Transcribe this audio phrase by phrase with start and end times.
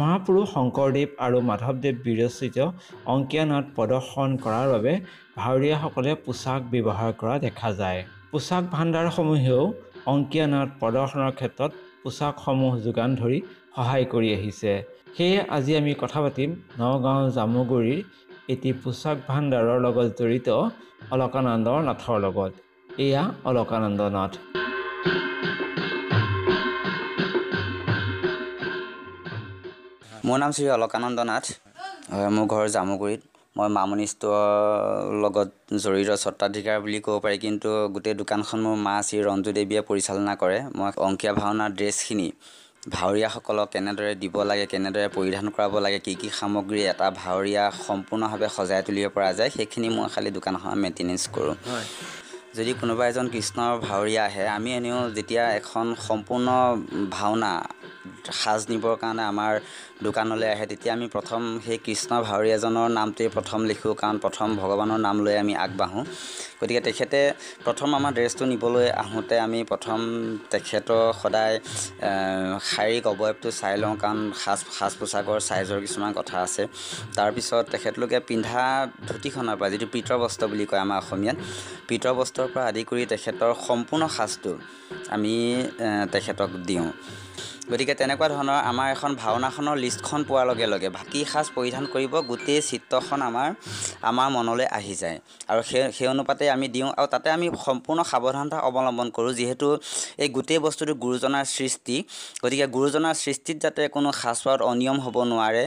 [0.00, 2.56] মহাপুৰুষ শংকৰদেৱ আৰু মাধৱদেৱ বিৰচিত
[3.14, 4.92] অংকীয়া নাট প্ৰদৰ্শন কৰাৰ বাবে
[5.40, 8.00] ভাৱৰীয়াসকলে পোচাক ব্যৱহাৰ কৰা দেখা যায়।
[8.32, 9.62] পোচাক ভাণ্ডাৰসমূহেও
[10.12, 11.72] অংকীয়া নাট প্ৰদৰ্শনৰ ক্ষেত্ৰত
[12.02, 13.38] পোচাকসমূহ যোগান ধৰি
[13.76, 14.72] সহায় কৰি আহিছে।
[15.16, 18.00] সেয়ে আজি আমি কথা পাতিম নগাঁও জামুগুৰিৰ
[18.52, 20.48] এটি পোচাক ভাণ্ডাৰৰ লগত জড়িত
[21.14, 22.52] অলকানন্দ নাথৰ লগত।
[23.04, 24.32] এয়া অলকানন্দ নাথ।
[30.30, 31.44] মোৰ নাম শ্ৰী অলকানন্দ নাথ।
[32.10, 33.22] হয় মোৰ ঘৰ জামুগুৰিত।
[33.56, 35.48] মই মামনি ষ্ট'ৰৰ লগত
[35.82, 40.58] জড়িত স্বত্বাধিকাৰ বুলি ক'ব পাৰি কিন্তু গোটেই দোকানখন মোৰ মা শ্ৰী ৰঞ্জু দেৱীয়ে পৰিচালনা কৰে।
[40.78, 42.28] মই অংকীয়া ভাওনাৰ ড্ৰেছখিনি
[42.96, 48.80] ভাৱৰীয়াসকলক কেনেদৰে দিব লাগে কেনেদৰে পৰিধান কৰাব লাগে কি কি সামগ্ৰী এটা ভাৱৰীয়া সম্পূৰ্ণভাৱে সজাই
[48.86, 51.86] তুলিব পৰা যায় সেইখিনি মই খালী দোকানখনত মেইনটেনেঞ্চ কৰোঁ। হয়।
[52.56, 56.46] যদি কোনোবা এজন কৃষ্ণৰ ভাৱৰীয়া আহে আমি এনেও যেতিয়া এখন সম্পূৰ্ণ
[57.16, 57.52] ভাওনা
[58.40, 59.52] সাজ নিবৰ কাৰণে আমাৰ
[60.06, 65.16] দোকানলৈ আহে তেতিয়া আমি প্ৰথম সেই কৃষ্ণ ভাৱৰীয়াজনৰ নামটোৱে প্ৰথম লিখোঁ কাৰণ প্ৰথম ভগৱানৰ নাম
[65.24, 66.04] লৈ আমি আগবাঢ়োঁ।
[66.60, 67.20] গতিকে তেখেতে
[67.66, 69.98] প্ৰথম আমাৰ ড্ৰেছটো নিবলৈ আহোঁতে আমি প্ৰথম
[70.52, 71.54] তেখেতৰ সদায়
[72.70, 76.62] শাৰীৰিক অৱয়ৱটো চাই লওঁ কাৰণ সাজ সাজ পোছাকৰ চাইজৰ কিছুমান কথা আছে।
[77.16, 78.62] তাৰপিছত তেখেতলোকে পিন্ধা
[79.08, 81.36] ধুতিখনৰ পৰা যিটো পিতৰ বস্ত্ৰ বুলি কয় আমাৰ অসমীয়াত
[81.88, 84.52] পিতৰ বস্ত্ৰৰ পৰা আদি কৰি তেখেতৰ সম্পূৰ্ণ সাজটো
[85.14, 85.34] আমি
[86.12, 86.88] তেখেতক দিওঁ।
[87.70, 92.60] গতিকে তেনেকুৱা ধৰণৰ আমাৰ এখন ভাওনাখনৰ লিষ্টখন পোৱাৰ লগে লগে কি সাজ পৰিধান কৰিব গোটেই
[92.70, 93.48] চিত্ৰখন আমাৰ
[94.10, 95.18] আমাৰ মনলৈ আহি যায়।
[95.50, 99.68] আৰু সেই সেই অনুপাতে আমি দিওঁ আৰু তাতে আমি সম্পূৰ্ণ সাৱধানতা অৱলম্বন কৰোঁ যিহেতু
[100.22, 101.96] এই গোটেই বস্তুটো গুৰুজনাৰ সৃষ্টি।
[102.42, 105.64] গতিকে গুৰুজনাৰ সৃষ্টিত যাতে কোনো সাজপাৰত অনিয়ম হ'ব নোৱাৰে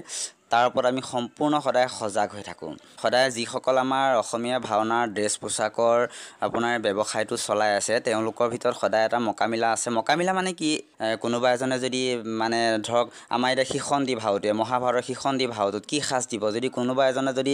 [0.53, 2.71] তাৰ ওপৰত আমি সম্পূৰ্ণ সদায় সজাগ হৈ থাকোঁ।
[3.03, 5.99] সদায় যিসকল আমাৰ অসমীয়া ভাওনাৰ ড্ৰেছ পোচাকৰ
[6.45, 10.71] আপোনাৰ ব্যৱসায়টো চলাই আছে তেওঁলোকৰ ভিতৰত সদায় এটা মকামিলা আছে। মকামিলা মানে কি?
[11.23, 12.01] কোনোবা এজনে যদি
[12.41, 16.43] মানে ধৰক আমাৰ এতিয়া শিখন দি ভাওটোৱে মহাভাৰতৰ শিখন দি ভাওটোত কি সাজ দিব?
[16.55, 17.53] যদি কোনোবা এজনে যদি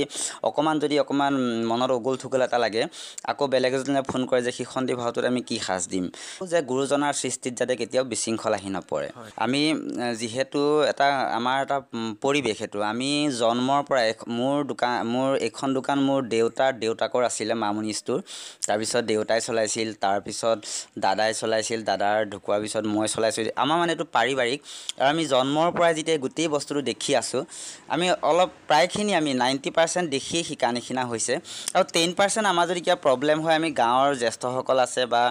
[0.49, 1.33] অকণমান যদি অকণমান
[1.71, 2.83] মনত উগুল থুগুল এটা লাগে
[3.31, 6.05] আকৌ বেলেগ এজনে ফোন কৰে যে শিখন দি ভাওটোত আমি কি সাজ দিম?
[6.51, 9.09] যে গুৰুজনাৰ সৃষ্টিত যাতে কেতিয়াও বিশৃংখল আহি নপৰে।
[9.45, 9.61] আমি
[10.19, 11.07] যিহেতু এটা
[11.39, 11.77] আমাৰ এটা
[12.23, 13.09] পৰিৱেশ সেইটো আমি
[13.41, 14.07] জন্মৰ পৰাই
[14.37, 18.19] মোৰ দোকান মোৰ এইখন দোকান মোৰ দেউতাৰ দেউতাকৰ আছিলে মামনি ষ্ট'ৰ।
[18.67, 20.57] তাৰপিছত দেউতাই চলাইছিল তাৰপিছত
[21.05, 24.59] দাদাই চলাইছিল দাদাৰ ঢুকোৱাৰ পিছত মই চলাইছোঁ। আমাৰ মানে এইটো পাৰিবাৰিক।
[24.99, 27.41] আৰু আমি জন্মৰ পৰাই যেতিয়া গোটেই বস্তুটো দেখি আছোঁ
[27.93, 31.33] আমি অলপ প্ৰায়খিনি আমি নাইণ্টি পাৰ্চেণ্ট দেখিয়ে শিকা নিচিনা হৈছে।
[31.75, 35.23] আৰু টেন পাৰ্চেণ্ট আমাৰ যদি কিবা প্ৰব্লেম হয় আমি গাঁৱৰ জ্যেষ্ঠসকল আছে বা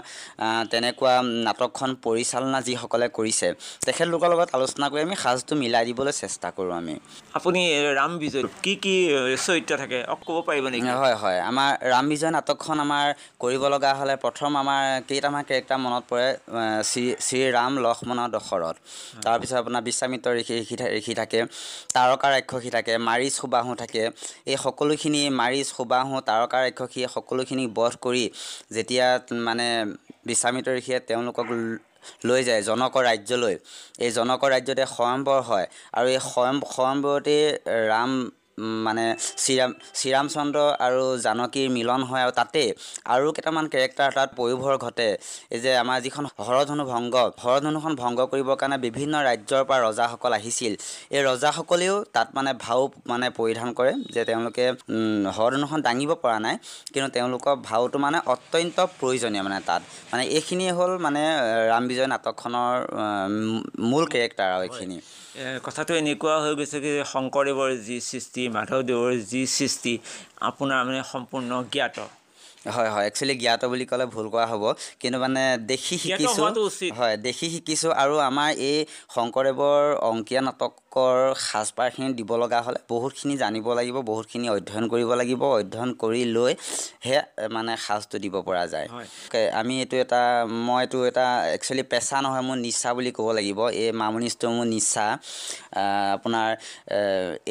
[0.72, 1.14] তেনেকুৱা
[1.46, 3.48] নাটকখন পৰিচালনা যিসকলে কৰিছে
[3.86, 6.94] তেখেতলোকৰ লগত আলোচনা কৰি আমি সাজটো মিলাই দিবলৈ চেষ্টা কৰোঁ আমি।
[7.48, 7.64] আপুনি
[7.98, 8.94] ৰাম বিজয় কি কি
[9.46, 9.98] চৰিত্ৰ থাকে
[10.28, 10.88] ক'ব পাৰিব নেকি?
[11.02, 13.06] হয় হয় আমাৰ ৰাম বিজয় নাটকখন আমাৰ
[13.42, 16.28] কৰিব লগা হ'লে প্ৰথম আমাৰ কেইটামান কেৰেক্টাৰ মনত পৰে
[16.90, 18.76] শ্ৰী শ্ৰীৰাম লক্ষ্মণ দশৰথ।
[19.24, 21.40] তাৰপিছত আপোনাৰ বিশ্বামিত্ৰ ঋষি ঋষি ঋষি থাকে
[21.96, 24.02] তাৰকা ৰাক্ষসী থাকে মাৰিচ সুবাহু থাকে।
[24.52, 28.24] এই সকলোখিনি মাৰিচ সুবাহু তাৰকা ৰাক্ষসী সকলোখিনি বধ কৰি
[28.76, 29.06] যেতিয়া
[29.48, 29.66] মানে
[30.30, 31.48] বিশ্বামিত্ৰ ঋষিয়ে তেওঁলোকক
[32.28, 33.54] লৈ যায় জনকৰ ৰাজ্যলৈ।
[34.04, 35.66] এই জনকৰ ৰাজ্যতে স্বয়ম্বৰ হয়
[35.96, 37.44] আৰু এই স্বয়ং স্বয়ম্বৰতেই
[37.90, 38.10] ৰাম
[38.86, 39.04] মানে
[39.42, 42.62] শ্ৰীৰাম শ্ৰীৰামচন্দ্ৰ আৰু জানকীৰ মিলন হয় আৰু তাতে
[43.14, 45.08] আৰু কেইটামান কেৰেক্টাৰ তাত পয়োভৰ ঘটে।
[45.54, 47.14] এই যে আমাৰ যিখন হৰধনু ভংগ
[47.44, 50.72] হৰধনুখন ভংগ কৰিবৰ কাৰণে বিভিন্ন ৰাজ্যৰ পৰা ৰজাসকল আহিছিল।
[51.16, 54.64] এই ৰজাসকলেও তাত মানে ভাও মানে পৰিধান কৰে যে তেওঁলোকে
[55.36, 56.56] হৰধনুখন দাঙিব পৰা নাই
[56.92, 59.82] কিন্তু তেওঁলোকৰ ভাওটো মানে অত্যন্ত প্ৰয়োজনীয় মানে তাত।
[60.12, 61.22] মানে এইখিনিয়ে হ'ল মানে
[61.70, 62.76] ৰাম বিজয় নাটকখনৰ
[63.90, 64.98] মূল কেৰেক্টাৰ আৰু এইখিনি।
[65.66, 69.94] কথাটো এনেকুৱা হৈ গৈছে কি শংকৰদেৱৰ যি সৃষ্টি মাধৱদেৱৰ যি সৃষ্টি
[70.48, 71.96] আপোনাৰ মানে সম্পূৰ্ণ জ্ঞাত।
[72.68, 74.64] হয় হয় একচুৱেলি জ্ঞাত বুলি ক'লে ভুল কৰা হ'ব।
[75.00, 76.48] কিন্তু মানে দেখি শিকিছোঁ
[76.98, 78.78] হয় দেখি শিকিছোঁ আৰু আমাৰ এই
[79.14, 80.42] শংকৰদেৱৰ অংকীয়া
[80.98, 86.52] নাটকৰ সাজপাৰখিনি দিব লগা হ'লে বহুতখিনি জানিব লাগিব বহুতখিনি অধ্যয়ন কৰিব লাগিব অধ্যয়ন কৰি লৈ
[87.06, 87.16] হে
[87.54, 88.86] মানে সাজটো দিব পৰা যায়।
[89.60, 90.22] আমি এইটো এটা
[90.66, 91.26] মই এইটো এটা
[91.56, 95.04] একচুৱেলি পেচা নহয় মোৰ নিচা বুলি ক'ব লাগিব। এই মামনিষ্টটো মোৰ নিচা।
[96.16, 96.48] আপোনাৰ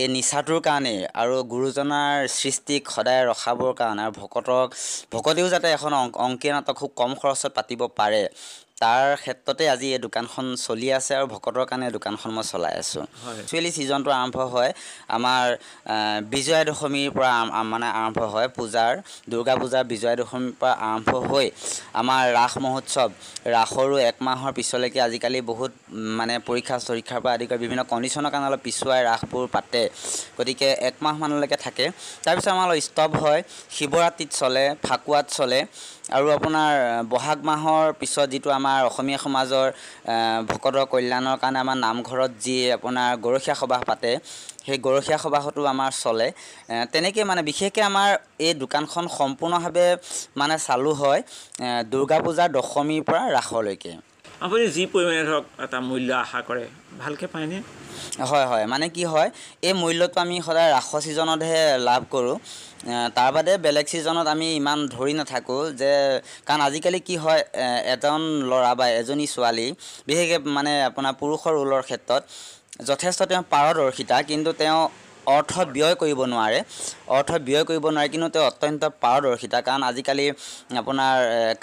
[0.02, 4.68] এই নিচাটোৰ কাৰণেই আৰু গুৰুজনাৰ সৃষ্টিক সদায় ৰখাবৰ কাৰণে আৰু ভকতক
[5.14, 5.92] ভকতেও যাতে এখন
[6.26, 8.24] অংকীয়া নাটক খুব কম খৰচত পাতিব পাৰে।
[8.78, 13.06] তাৰ ক্ষেত্ৰতে আজি এই দোকানখন চলি আছে আৰু ভকতৰ কাৰণে দোকানখন মই চলাই আছোঁ।
[13.42, 14.72] একচুৱেলি ছিজনটো আৰম্ভ হয়
[15.18, 15.46] আমাৰ
[16.34, 17.32] বিজয়া দশমীৰ পৰা
[17.74, 18.92] মানে আৰম্ভ হয় পূজাৰ
[19.32, 21.48] দুৰ্গা পূজাৰ বিজয়া দশমীৰ পৰা আৰম্ভ হৈ
[22.02, 23.10] আমাৰ ৰাস মহোৎসৱ
[23.56, 25.72] ৰাসৰো এক মাহৰ পিছলৈকে আজিকালি বহুত
[26.20, 29.82] মানে পৰীক্ষা চৰীক্ষাৰ পৰা আদি কৰি বিভিন্ন কণ্ডিশ্যনৰ কাৰণে অলপ পিছুৱাই ৰাসবোৰ পাতে
[30.38, 31.86] গতিকে এক মাহমানলৈকে থাকে।
[32.26, 33.42] তাৰপিছত আমাৰ অলপ ষ্টপ হয়
[33.78, 35.60] শিৱৰাত্ৰিত চলে ফাকুৱাত চলে
[36.08, 36.74] আৰু আপোনাৰ
[37.12, 39.68] বহাগ মাহৰ পিছত যিটো আমাৰ অসমীয়া সমাজৰ
[40.50, 44.12] ভকতৰ কল্যাণৰ কাৰণে আমাৰ নামঘৰত যি আপোনাৰ গৰখীয়া সবাহ পাতে
[44.66, 46.28] সেই গৰখীয়া সবাহতো আমাৰ চলে।
[46.94, 48.10] তেনেকৈ মানে বিশেষকৈ আমাৰ
[48.48, 49.88] এই দোকানখন সম্পূৰ্ণভাৱে
[50.40, 51.22] মানে চালু হয়
[51.92, 53.92] দুৰ্গা পূজাৰ দশমীৰ পৰা ৰাসলৈকে।
[54.46, 56.66] আপুনি যি পৰিমাণে ধৰক এটা মূল্য আশা কৰে
[57.02, 57.58] ভালকৈ পায়নে?
[58.30, 59.30] হয় হয়। মানে কি হয়
[59.64, 62.36] এই মূল্যটো আমি সদায় ৰাসৰ ছিজনতহে লাভ কৰোঁ।
[63.16, 65.92] তাৰ বাদে বেলেগ ছিজনত আমি ইমান ধৰি নাথাকোঁ যে
[66.48, 67.42] কাৰণ আজিকালি কি হয়
[67.94, 69.68] এজন ল'ৰা বা এজনী ছোৱালী
[70.08, 72.22] বিশেষকৈ মানে আপোনাৰ পুৰুষৰ ৰোলৰ ক্ষেত্ৰত
[72.90, 74.80] যথেষ্ট তেওঁ পাৰদৰ্শিতা কিন্তু তেওঁ
[75.28, 76.60] অৰ্থ ব্যয় কৰিব নোৱাৰে।
[77.10, 80.26] অৰ্থ ব্যয় কৰিব নোৱাৰে কিন্তু তেওঁ অত্যন্ত পাৰদৰ্শিতা। কাৰণ আজিকালি
[80.82, 81.16] আপোনাৰ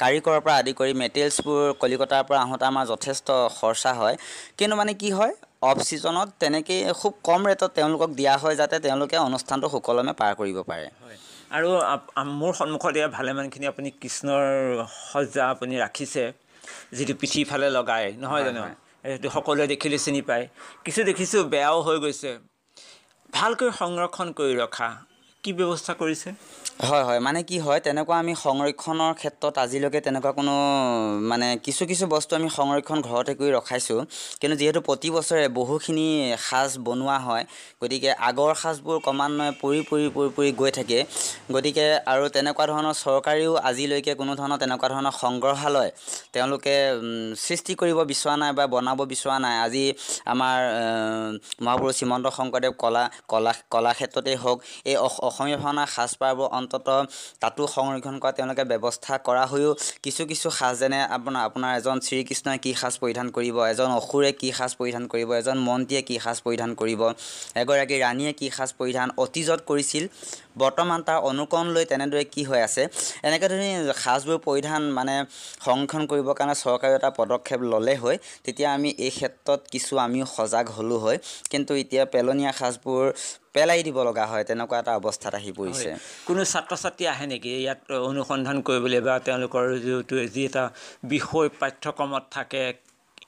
[0.02, 3.26] কাৰিকৰৰ পৰা আদি কৰি মেটেৰিয়েলছবোৰ কলিকতাৰ পৰা আহোঁতে আমাৰ যথেষ্ট
[3.58, 4.16] খৰচা হয়।
[4.58, 5.32] কিন্তু মানে কি হয়
[5.64, 10.58] অফ ছিজনত তেনেকেই খুব কম ৰেটত তেওঁলোকক দিয়া হয় যাতে তেওঁলোকে অনুষ্ঠানটো সুকলমে পাৰ কৰিব
[10.66, 10.86] পাৰে।
[11.50, 11.68] আৰু
[12.32, 14.44] মোৰ সন্মুখত এয়া ভালেমানখিনি আপুনি কৃষ্ণৰ
[15.02, 16.24] সজ্জা আপুনি ৰাখিছে
[16.96, 18.62] যিটো পিঠিৰ ফালে লগাই নহয় হয়, জানো।
[19.04, 20.44] সেইটো সকলোৱে দেখিলে চিনি পায়।
[20.84, 22.30] কিছু দেখিছোঁ বেয়াও হৈ গৈছে।
[23.32, 24.88] ভালকৈ সংৰক্ষণ কৰি ৰখা
[25.44, 26.34] কি ব্যৱস্থা কৰিছে?
[26.80, 30.54] হয় হয়। মানে কি হয় তেনেকুৱা আমি সংৰক্ষণৰ ক্ষেত্ৰত আজিলৈকে তেনেকুৱা কোনো
[31.30, 34.00] মানে কিছু কিছু বস্তু আমি সংৰক্ষণ ঘৰতে কৰি ৰখাইছোঁ।
[34.40, 36.06] কিন্তু যিহেতু প্ৰতি বছৰে বহুখিনি
[36.48, 37.44] সাজ বনোৱা হয়
[37.82, 40.98] গতিকে আগৰ সাজবোৰ ক্ৰমান্বয়ে পৰি পৰি পৰি পৰি গৈ থাকে।
[41.54, 45.90] গতিকে আৰু তেনেকুৱা ধৰণৰ চৰকাৰেও আজিলৈকে কোনো ধৰণৰ তেনেকুৱা ধৰণৰ সংগ্ৰহালয়
[46.34, 46.74] তেওঁলোকে
[47.46, 49.84] সৃষ্টি কৰিব বিচৰা নাই বা বনাব বিচৰা নাই। আজি
[50.32, 50.58] আমাৰ
[51.64, 54.58] মহাপুৰুষ শ্ৰীমন্ত শংকৰদেৱ কলা কলা কলাক্ষেত্ৰতেই হওক
[54.90, 56.88] এই অস- অসমীয়া ভাওনাৰ সাজপাৰবোৰ অন্তত
[57.42, 59.70] তাতো সংৰক্ষণ কৰা তেওঁলোকে ব্যৱস্থা কৰা হৈও
[60.04, 64.48] কিছু কিছু সাজ যেনে আপোনাৰ আপোনাৰ এজন শ্ৰীকৃষ্ণই কি সাজ পৰিধান কৰিব এজন অসুৰে কি
[64.58, 67.00] সাজ পৰিধান কৰিব এজন মন্ত্ৰীয়ে কি সাজ পৰিধান কৰিব
[67.62, 70.04] এগৰাকী ৰাণীয়ে কি সাজ পৰিধান অতীজত কৰিছিল
[70.56, 72.82] বৰ্তমান তাৰ অনুকৰণ লৈ তেনেদৰে কি হৈ আছে
[73.28, 73.68] এনেকৈ ধৰি
[74.04, 75.14] সাজবোৰ পৰিধান মানে
[75.66, 80.66] সংৰক্ষণ কৰিবৰ কাৰণে চৰকাৰেও এটা পদক্ষেপ ল'লে হয় তেতিয়া আমি এই ক্ষেত্ৰত কিছু আমিও সজাগ
[80.76, 81.18] হ'লোঁ হয়
[81.52, 83.04] কিন্তু এতিয়া পেলনীয়া সাজবোৰ
[83.54, 85.88] পেলাই দিব লগা হয় তেনেকুৱা এটা অৱস্থাত আহি পৰিছে।
[86.28, 87.80] কোনো ছাত্ৰ ছাত্ৰী আহে নেকি ইয়াত
[88.10, 90.64] অনুসন্ধান কৰিবলৈ বা তেওঁলোকৰ যিটো যি এটা
[91.12, 92.62] বিষয় পাঠ্যক্ৰমত থাকে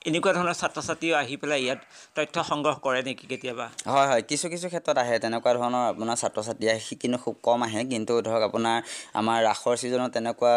[0.05, 1.79] এনেকুৱা ধৰণৰ ছাত্ৰ ছাত্ৰীও আহি পেলাই ইয়াত
[2.15, 3.65] তথ্য সংগ্ৰহ কৰে নেকি কেতিয়াবা?
[3.93, 7.59] হয় হয়। কিছু কিছু ক্ষেত্ৰত আহে। তেনেকুৱা ধৰণৰ আপোনাৰ ছাত্ৰ ছাত্ৰী আহে কিন্তু খুব কম
[7.63, 8.77] আহে। কিন্তু ধৰক আপোনাৰ
[9.19, 10.53] আমাৰ ৰাসৰ ছিজনত তেনেকুৱা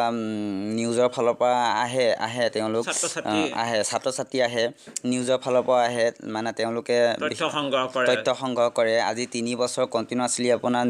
[0.78, 4.64] নিউজৰ ফালৰ পৰা আহে আহে। তেওঁলোক। আহ, ছাত্ৰ ছাত্ৰী আহে
[5.04, 9.84] নিউজৰ ফালৰ পৰা আহে। মানে তেওঁলোকে তথ্য সংগ্ৰহ কৰে। তথ্য সংগ্ৰহ কৰে। আজি তিনি বছৰ
[9.94, 10.84] কণ্টিনিউৱাছলি আপোনাৰ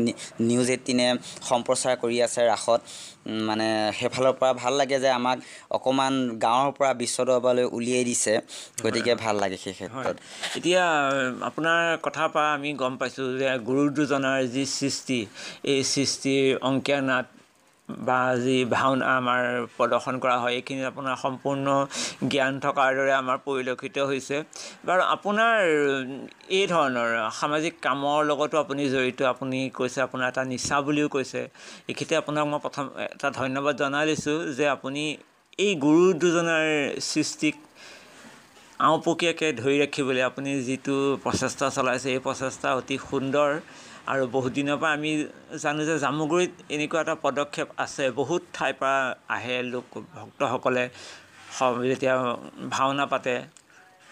[0.48, 1.06] নিউজ এইটিনে
[1.48, 2.80] সম্প্ৰচাৰ কৰি আছে ৰাসত।
[3.48, 3.66] মানে
[3.98, 5.38] সেইফালৰ পৰা ভাল লাগে যে আমাক
[5.70, 6.14] অকণমান
[6.44, 8.34] গাঁৱৰ পৰা বিশ্ব দৰবাৰলৈ উলিয়াই দিছে।
[8.84, 10.16] গতিকে ভাল লাগে সেই ক্ষেত্ৰত।
[10.58, 10.84] এতিয়া
[11.48, 15.18] আপোনাৰ কথাৰ পৰা আমি গম পাইছোঁ যে গুৰু দুজনাৰ যি সৃষ্টি
[15.72, 17.26] এই সৃষ্টিৰ অংকীয়া নাট
[17.88, 19.42] বা যি ভাওনা আমাৰ
[19.76, 21.66] প্ৰদৰ্শন কৰা হয় এইখিনিত আপোনাৰ সম্পূৰ্ণ
[22.32, 24.36] জ্ঞান থকাৰ দৰে আমাৰ পৰিলক্ষিত হৈছে।
[24.86, 25.56] বাৰু আপোনাৰ
[26.58, 27.10] এই ধৰণৰ
[27.40, 31.40] সামাজিক কামৰ লগতো আপুনি জড়িত আপুনি কৈছে আপোনাৰ এটা নিচা বুলিও কৈছে।
[31.90, 35.02] এইখিনিতে আপোনাক মই প্ৰথম এটা ধন্যবাদ জনাই লৈছোঁ যে আপুনি
[35.58, 36.66] এই গুৰু দুজনাৰ
[37.08, 37.54] সৃষ্টিক
[38.88, 43.50] আওপকীয়াকৈ ধৰি ৰাখিবলৈ আপুনি যিটো প্ৰচেষ্টা চলাইছে এই প্ৰচেষ্টা অতি সুন্দৰ
[44.12, 45.10] আৰু বহুত দিনৰ পৰা আমি
[45.64, 48.96] জানো যে জামুগুৰিত এনেকুৱা এটা পদক্ষেপ আছে। বহুত ঠাইৰ পৰা
[49.36, 49.86] আহে লোক
[50.16, 50.84] ভক্তসকলে
[51.90, 52.14] যেতিয়া
[52.74, 53.34] ভাওনা পাতে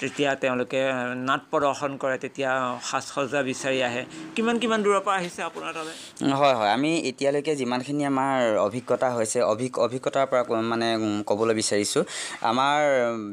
[0.01, 0.81] তেতিয়া তেওঁলোকে
[1.29, 2.51] নাট প্ৰদৰ্শন কৰে তেতিয়া
[2.89, 4.03] সাজ সজ্জা বিচাৰি আহে।
[4.37, 5.95] কিমান কিমান দূৰৰ পৰা আহিছে আপোনাৰ তালৈ?
[6.41, 8.37] হয় হয়। আমি এতিয়ালৈকে যিমানখিনি আমাৰ
[8.67, 10.89] অভিজ্ঞতা হৈছে অভিক অভিজ্ঞতাৰ পৰা মানে
[11.31, 12.03] ক'বলৈ বিচাৰিছোঁ।
[12.51, 12.79] আমাৰ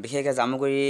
[0.02, 0.82] বিশেষকৈ জামুগুৰি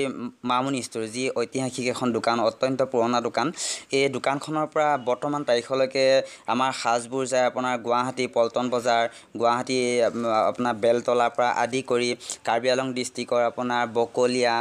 [0.50, 3.47] মামুনি ষ্ট'ৰ যি ঐতিহাসিক এখন দোকান অত্যন্ত পুৰণা দোকান
[3.92, 6.04] এই দোকানখনৰ পৰা বৰ্তমান তাৰিখলৈকে
[6.52, 9.02] আমাৰ সাজবোৰ যায় আপোনাৰ গুৱাহাটী পল্টন বজাৰ
[9.40, 9.78] গুৱাহাটী
[10.09, 12.11] আপ- আপোনাৰ বেলতলাৰ পৰা আদি কৰি
[12.47, 14.54] কাৰ্বি আলং ডিষ্ট্ৰিক্টৰ আপোনাৰ বকলীয়া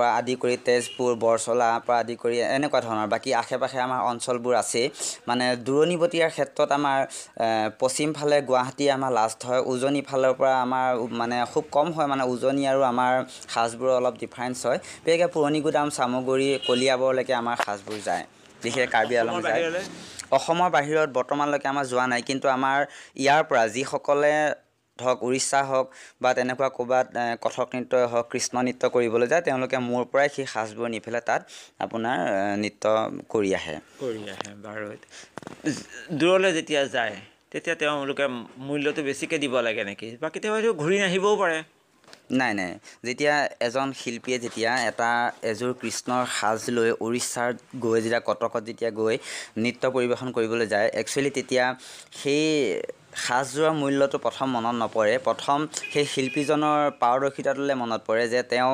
[0.00, 4.54] পৰা আদি কৰি তেজপুৰ বৰচলাৰ পৰা আদি কৰি এনেকুৱা ধৰণৰ। বাকী আশে পাশে আমাৰ অঞ্চলবোৰ
[4.62, 4.86] আছেই
[5.28, 6.98] মানে দূৰণিবতীয়াৰ ক্ষেত্ৰত আমাৰ
[7.36, 10.88] আহ, পশ্চিম ফালে গুৱাহাটী আমাৰ লাষ্ট হয়। উজনি ফালৰ পৰা আমাৰ
[11.20, 13.12] মানে খুব কম হয়। মানে উজনি আৰু আমাৰ
[13.54, 18.24] সাজবোৰৰ অলপ ডিফাৰেঞ্চ হয়। বিশেষকৈ পুৰণি গুদাম চামগুৰি কলিয়াবৰলৈকে আমাৰ সাজবোৰ যায়।
[18.64, 19.62] বিশেষ কাৰ্বি আলং অসমৰ যায়?
[20.36, 22.78] অসমৰ বাহিৰত বৰ্তমানলৈকে আমাৰ যোৱা নাই। কিন্তু আমাৰ
[23.22, 24.32] ইয়াৰ পৰা যিসকলে
[25.00, 25.86] ধৰক উৰিষ্যা হওক
[26.20, 27.06] বা তেনেকুৱা ক'ৰবাত
[27.44, 31.40] কথক নৃত্যই হওক কৃষ্ণ নৃত্য কৰিবলৈ যায় তেওঁলোকে মোৰ পৰাই সেই সাজবোৰ নি পেলাই তাত
[31.84, 32.18] আপোনাৰ
[32.62, 32.84] নৃত্য
[33.28, 34.86] কৰি আহে। কৰি আহে বাৰু।
[36.16, 37.14] দূৰলৈ যেতিয়া যায়
[37.52, 38.26] তেতিয়া তেওঁলোকে
[38.66, 40.08] মূল্যটো বেছিকৈ দিব লাগে নেকি?
[40.20, 41.58] বা কেতিয়াবা ঘূৰি নাহিবও পাৰে।
[42.32, 42.70] নাই নাই।
[43.06, 45.10] যেতিয়া এজন শিল্পীয়ে যেতিয়া এটা
[45.50, 47.54] এযোৰ কৃষ্ণৰ সাজ লৈ উৰিষ্যাত
[47.84, 49.16] গৈ যেতিয়া কটকত যেতিয়া গৈ
[49.62, 51.64] নৃত্য পৰিৱেশন কৰিবলৈ যায় একচুৱেলি তেতিয়া
[52.12, 52.44] সেই
[53.26, 55.58] সাজযোৰৰ মূল্যটো প্ৰথম মনত নপৰে। প্ৰথম
[55.92, 58.72] সেই শিল্পীজনৰ পাৰদৰ্শিতাটোলৈ মনত পৰে যে তেওঁ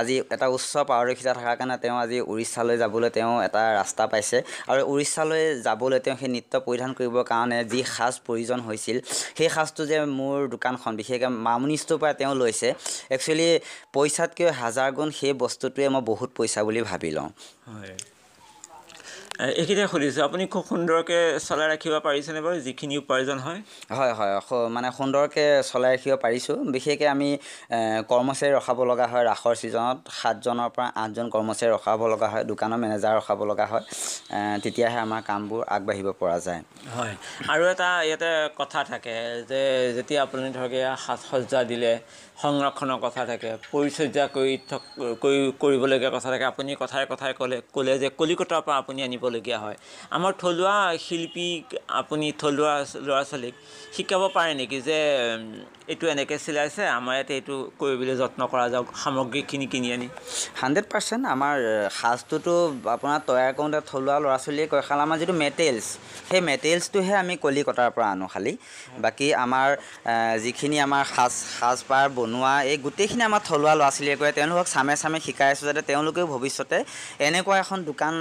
[0.00, 4.38] আজি এটা উচ্চ পাৰদৰ্শিতা থকাৰ কাৰণে তেওঁ আজি উৰিষ্যালৈ যাবলৈ তেওঁ এটা ৰাস্তা পাইছে।
[4.70, 8.96] আৰু উৰিষ্যালৈ যাবলৈ তেওঁ সেই নৃত্য পৰিধান কৰিবৰ কাৰণে যি সাজ প্ৰয়োজন হৈছিল
[9.38, 12.68] সেই সাজটো যে মোৰ দোকানখন বিশেষকৈ মামনি ষ্ট'ৰ পৰা তেওঁ লৈছে
[13.14, 13.48] একচুৱেলি
[13.94, 17.28] পইচাতকৈ হাজাৰ গুণ সেই বস্তুটোৱে মই বহুত পইচা বুলি ভাবি লওঁ।
[17.72, 17.94] হয়।
[19.34, 22.56] এ, এইখিনিতে সুধিছোঁ। আপুনি খুব সুন্দৰকৈ চলাই ৰাখিব পাৰিছেনে বাৰু?
[22.66, 23.60] যিখিনি উপাৰ্জন হয়।
[23.90, 24.32] হয় হয়।
[24.76, 27.28] মানে সুন্দৰকৈ চলাই ৰাখিব পাৰিছোঁ। বিশেষকৈ আমি
[28.10, 33.12] কৰ্মচাৰী ৰখাব লগা হয় ৰাসৰ ছিজনত। সাতজনৰ পৰা আঠজন কৰ্মচাৰী ৰখাব লগা হয়। দোকানৰ মেনেজাৰ
[33.20, 33.84] ৰখাব লগা হয়।
[34.64, 36.60] তেতিয়াহে আমাৰ কামবোৰ আগবাঢ়িব পৰা যায়।
[36.94, 37.14] হয়।
[37.52, 39.14] আৰু এটা ইয়াতে কথা থাকে
[39.50, 39.60] যে
[39.96, 40.72] যেতিয়া আপুনি ধৰক
[41.04, 41.92] সাজ সজ্জা দিলে
[42.42, 44.82] সংৰক্ষণৰ কথা থাকে পৰিচৰ্যা কৰি থক
[45.22, 49.76] কৰি কৰিবলগীয়া কথা থাকে আপুনি কথাই কথাই ক'লে ক'লে যে কলিকতাৰ পৰা আপুনি আনিবলগীয়া হয়।
[50.10, 50.76] আমাৰ থলুৱা
[51.06, 51.64] শিল্পীক
[52.00, 52.74] আপুনি থলুৱা
[53.06, 53.54] ল'ৰা ছোৱালীক
[53.94, 54.98] শিকাব পাৰে নেকি যে
[55.92, 60.06] এইটো এনেকৈ চিলাইছে আমাৰ ইয়াতে এইটো কৰিবলৈ যত্ন কৰা যাওক সামগ্ৰীখিনি কিনি আনি
[60.60, 61.54] হাণ্ড্ৰেড পাৰ্চেণ্ট আমাৰ
[61.98, 62.54] সাজটোতো
[62.94, 65.86] আপোনাৰ তৈয়াৰ কৰোঁতে থলুৱা ল'ৰা ছোৱালীয়ে কয় খালি আমাৰ যিটো মেটেৰিয়েলছ
[66.28, 68.52] সেই মেটেৰিয়েলছটোহে আমি কলিকতাৰ পৰা আনো খালি
[69.04, 69.68] বাকী আমাৰ
[70.44, 75.18] যিখিনি আমাৰ সাজ সাজপাৰ বনোৱা এই গোটেইখিনি আমাৰ থলুৱা ল'ৰা ছোৱালীয়ে কৰে তেওঁলোকক চামে চামে
[75.26, 76.78] শিকাই আছোঁ যাতে তেওঁলোকেও ভৱিষ্যতে
[77.28, 78.14] এনেকুৱা এখন দোকান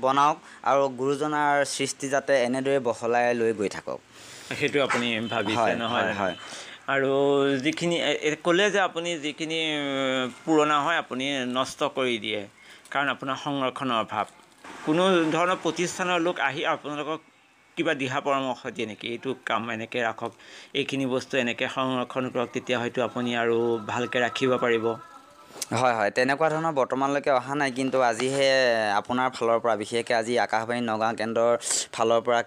[0.00, 0.36] বনাওক
[0.70, 3.98] আৰু গুৰুজনাৰ সৃষ্টি যাতে এনেদৰে বহলাই লৈ গৈ থাকক
[4.50, 6.12] সেইটো আপুনি ভাবিছে হয়, নহয়?
[6.20, 6.34] হয়।
[6.88, 7.12] আৰু
[7.64, 7.96] যিখিনি
[8.44, 9.58] ক'লে যে আপুনি যিখিনি
[10.44, 12.40] পুৰণা হয় আপুনি নষ্ট কৰি দিয়ে।
[12.92, 14.26] কাৰণ আপোনাৰ সংৰক্ষণৰ অভাৱ।
[14.84, 15.02] কোনো
[15.34, 17.20] ধৰণৰ প্ৰতিষ্ঠানৰ লোক আহি আপোনালোকক
[17.76, 19.06] কিবা দিহা পৰামৰ্শ দিয়ে নেকি?
[19.12, 20.32] এইটো কাম এনেকৈ ৰাখক।
[20.80, 24.84] এইখিনি বস্তু এনেকৈ সংৰক্ষণ কৰক তেতিয়া হয়তো আপুনি আৰু ভালকৈ ৰাখিব পাৰিব।
[25.80, 28.48] হয় হয়। তেনেকুৱা ধৰণৰ বৰ্তমানলৈকে অহা নাই কিন্তু আজিহে
[29.00, 31.54] আপোনাৰ ফালৰ পৰা বিশেষকৈ আজি আকাশবাণী নগাঁও কেন্দ্ৰৰ
[31.94, 32.40] ফালৰ পৰা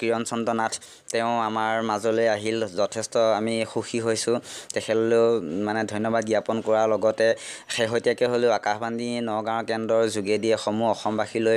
[0.00, 0.72] কিৰণ চন্দ্ৰ নাথ
[1.12, 4.36] তেওঁ আমাৰ মাজলৈ আহিল। যথেষ্ট আমি সুখী হৈছোঁ।
[4.74, 5.26] তেখেতলৈও
[5.66, 7.26] মানে ধন্যবাদ জ্ঞাপন কৰাৰ লগতে
[7.74, 11.56] শেহতীয়াকৈ হ'লেও আকাশবাণী নগাঁও কেন্দ্ৰৰ যোগেদি সমূহ অসমবাসীলৈ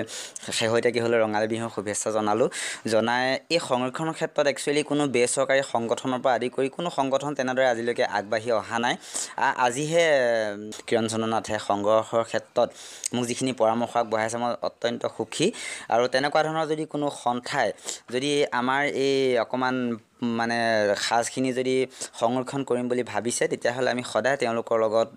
[0.59, 2.49] শেহতীয়াকৈ হ'লেও ৰঙালী বিহুৰ শুভেচ্ছা জনালোঁ।
[2.93, 3.23] জনাই
[3.55, 8.49] এই সংৰক্ষণৰ ক্ষেত্ৰত একচুৱেলি কোনো বেচৰকাৰী সংগঠনৰ পৰা আদি কৰি কোনো সংগঠন তেনেদৰে আজিলৈকে আগবাঢ়ি
[8.61, 8.95] অহা নাই।
[9.65, 10.05] আজিহে
[10.69, 12.69] এ, কিৰণ চন্দ্ৰ নাথে সংগ্ৰহৰ ক্ষেত্ৰত
[13.15, 15.47] মোক যিখিনি পৰামৰ্শ আগবঢ়াইছে মই অত্যন্ত সুখী।
[15.93, 17.67] আৰু তেনেকুৱা ধৰণৰ যদি কোনো সন্থাই
[18.13, 19.75] যদি আমাৰ এই অকণমান
[20.39, 20.57] মানে
[21.05, 21.75] সাজখিনি যদি
[22.21, 25.07] সংৰক্ষণ কৰিম বুলি ভাবিছে তেতিয়াহ'লে আমি সদায় তেওঁলোকৰ লগত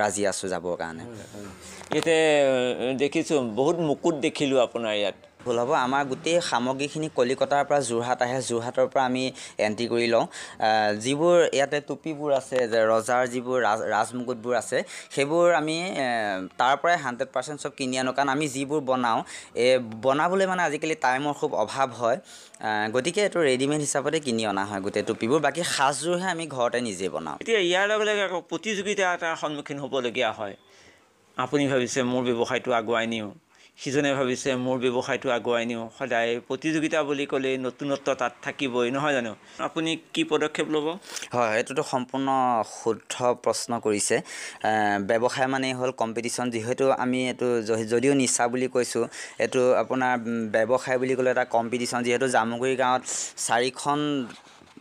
[0.00, 1.04] ৰাজি আছোঁ যাবৰ কাৰণে।
[1.92, 2.16] ইয়াতে
[3.02, 8.38] দেখিছোঁ বহুত মুকুট দেখিলোঁ আপোনাৰ ইয়াত। ভুল হ'ব। আমাৰ গোটেই সামগ্ৰীখিনি কলিকতাৰ পৰা যোৰহাট আহে।
[8.50, 9.24] যোৰহাটৰ পৰা আমি
[9.66, 10.26] এণ্ট্ৰি কৰি লওঁ।
[11.04, 14.78] যিবোৰ ইয়াতে টুপিবোৰ আছে যে ৰজাৰ যিবোৰ ৰাজ ৰাজমুকুটবোৰ আছে
[15.14, 15.76] সেইবোৰ আমি
[16.60, 19.20] তাৰ পৰাই হাণ্ড্ৰেড পাৰ্চেণ্ট চব কিনি আনো। কাৰণ আমি যিবোৰ বনাওঁ
[19.64, 19.72] এই
[20.04, 22.18] বনাবলৈ মানে আজিকালি টাইমৰ খুব অভাৱ হয়।
[22.94, 27.36] গতিকে এইটো ৰেডিমেড হিচাপতে কিনি অনা হয় গোটেই টুপিবোৰ। বাকী সাজযোৰহে আমি ঘৰতে নিজে বনাওঁ।
[27.42, 30.54] এতিয়া ইয়াৰ লগে লগে আকৌ প্ৰতিযোগিতা এটাৰ সন্মুখীন হ'বলগীয়া হয়।
[31.36, 33.30] আপুনি ভাবিছে মোৰ ব্যৱসায়টো আগুৱাই নিওঁ।
[33.82, 39.32] সিজনে ভাবিছে মোৰ ব্যৱসায়টো আগুৱাই নিওঁ। সদায় প্ৰতিযোগিতা বুলি ক'লেই নতুনত্ব তাত থাকিবই নহয় জানো?
[39.66, 40.86] আপুনি কি পদক্ষেপ ল'ব?
[41.34, 42.28] হয় এইটোতো সম্পূৰ্ণ
[42.78, 44.16] শুদ্ধ প্ৰশ্ন কৰিছে।
[45.10, 47.48] ব্যৱসায় মানেই হ'ল কম্পিটিশ্যন যিহেতু আমি এইটো
[47.92, 49.04] যদিও নিচা বুলি কৈছোঁ
[49.44, 50.12] এইটো আপোনাৰ
[50.54, 53.02] ব্যৱসায় বুলি ক'লে এটা কম্পিটিশ্যন যিহেতু জামুগুৰি গাঁৱত
[53.46, 53.98] চাৰিখন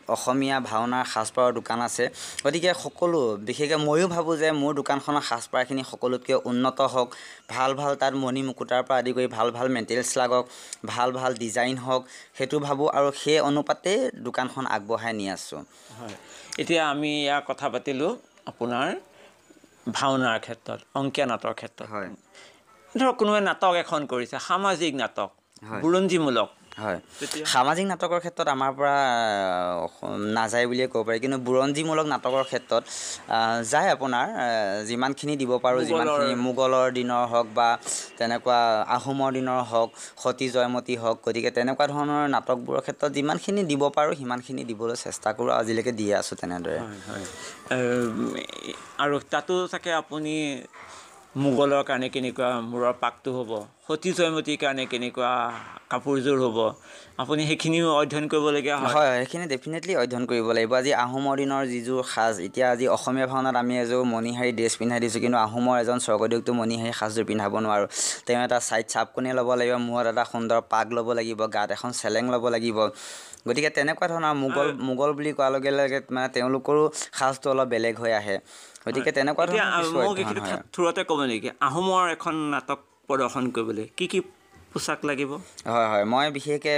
[0.07, 2.05] অসমীয়া ভাওনাৰ সাজপাৰৰ দোকান আছে।
[2.45, 7.09] গতিকে সকলো বিশেষকৈ ময়ো ভাবোঁ যে মোৰ দোকানখনৰ সাজপাৰখিনি সকলোতকৈ উন্নত হওক।
[7.49, 10.43] ভাল ভাল তাত মণি মুকুটাৰ পৰা আদি কৰি ভাল ভাল মেটেৰিয়েলছ লাগক
[10.85, 12.01] ভাল ভাল ডিজাইন হওক
[12.37, 13.91] সেইটো ভাবোঁ আৰু সেই অনুপাতে
[14.23, 15.61] দোকানখন আগবঢ়াই নি আছোঁ।
[15.99, 16.15] হয়।
[16.59, 18.11] এতিয়া আমি ইয়াৰ কথা পাতিলোঁ
[18.47, 18.87] আপোনাৰ
[19.91, 22.09] ভাওনাৰ ক্ষেত্ৰত অংকীয়া নাটৰ ক্ষেত্ৰত। হয়।
[22.95, 25.29] ধৰক কোনোবাই নাটক এখন কৰিছে সামাজিক নাটক।
[25.81, 26.99] বুৰঞ্জীমূলক। হয়।
[27.53, 28.95] সামাজিক নাটকৰ ক্ষেত্ৰত আমাৰ পৰা
[30.37, 32.83] নাযায় বুলিয়ে ক'ব পাৰি। কিন্তু বুৰঞ্জীমূলক নাটকৰ ক্ষেত্ৰত
[33.71, 34.25] যায় আপোনাৰ
[34.89, 37.69] যিমানখিনি দিব পাৰোঁ যিমানখিনি মোগলৰ দিনৰ হওক বা
[38.19, 38.59] তেনেকুৱা
[38.97, 39.89] আহোমৰ দিনৰ হওক
[40.23, 45.53] সতী জয়মতী হওক গতিকে তেনেকুৱা ধৰণৰ নাটকবোৰৰ ক্ষেত্ৰত যিমানখিনি দিব পাৰোঁ সিমানখিনি দিবলৈ চেষ্টা কৰোঁ
[45.59, 46.79] আজিলৈকে দিয়ে আছোঁ তেনেদৰে।
[49.03, 50.33] আৰু তাতো চাগে আপুনি
[51.35, 53.51] মোগলৰ কাৰণে কেনেকুৱা মূৰৰ পাকটো হ'ব
[53.87, 55.29] সতী জয়মতীৰ কাৰণে কেনেকুৱা
[55.91, 56.57] কাপোৰযোৰ হ'ব
[57.21, 62.01] আপুনি সেইখিনিও অধ্যয়ন কৰিবলগীয়া হয়। হয় সেইখিনি ডেফিনেটলি অধ্যয়ন কৰিব লাগিব। আজি আহোমৰ দিনৰ যিযোৰ
[62.13, 66.51] সাজ এতিয়া আজি অসমীয়া ভাওনাত আমি এযোৰ মণিহাৰী ড্ৰেছ পিন্ধাই দিছোঁ কিন্তু আহোমৰ এজন স্বৰ্গদেউকটো
[66.59, 67.87] মণিহাৰী সাজযোৰ পিন্ধাব নোৱাৰোঁ।
[68.25, 72.23] তেওঁ এটা ছাইড চাপকণি ল'ব লাগিব মূৰত এটা সুন্দৰ পাগ ল'ব লাগিব গাত এখন চেলেং
[72.33, 72.77] ল'ব লাগিব।
[73.47, 76.81] গতিকে তেনেকুৱা ধৰণৰ মোগল মোগল বুলি কোৱাৰ লগে লগে মানে তেওঁলোকৰো
[77.17, 78.37] সাজটো অলপ বেলেগ হৈ আহে।
[78.81, 80.41] গতিকে তেনেকুৱা ধৰণৰ মোক এইখিনি
[80.73, 81.49] থুৰতে ক'ব নেকি?
[81.61, 84.19] আহোমৰ এখন নাটক প্ৰদৰ্শন কৰিবলৈ কি কি
[84.71, 85.31] পোচাক লাগিব।
[85.67, 86.75] হয় হয়। মই বিশেষকৈ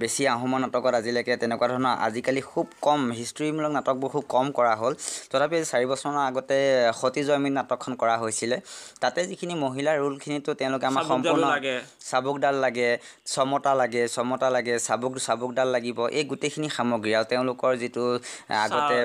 [0.00, 4.92] বেছি আহোমৰ নাটকত আজিলৈকে তেনেকুৱা ধৰণৰ আজিকালি খুব কম হিষ্ট্ৰীমূলক নাটকবোৰ খুব কম কৰা হ'ল।
[5.30, 6.56] তথাপি চাৰি বছৰমানৰ আগতে
[7.00, 8.56] সতী জয়মী নাটকখন কৰা হৈছিলে।
[9.02, 11.44] তাতে যিখিনি মহিলাৰ ৰোলখিনিতো তেওঁলোকে আমাৰ সম্পূৰ্ণ
[12.10, 12.88] চাবুকডাল লাগে
[13.34, 18.04] চমতা লাগে চমতা লাগে চাবুক চাবুকডাল লাগিব এই গোটেইখিনি সামগ্ৰী আৰু তেওঁলোকৰ যিটো
[18.64, 18.96] আগতে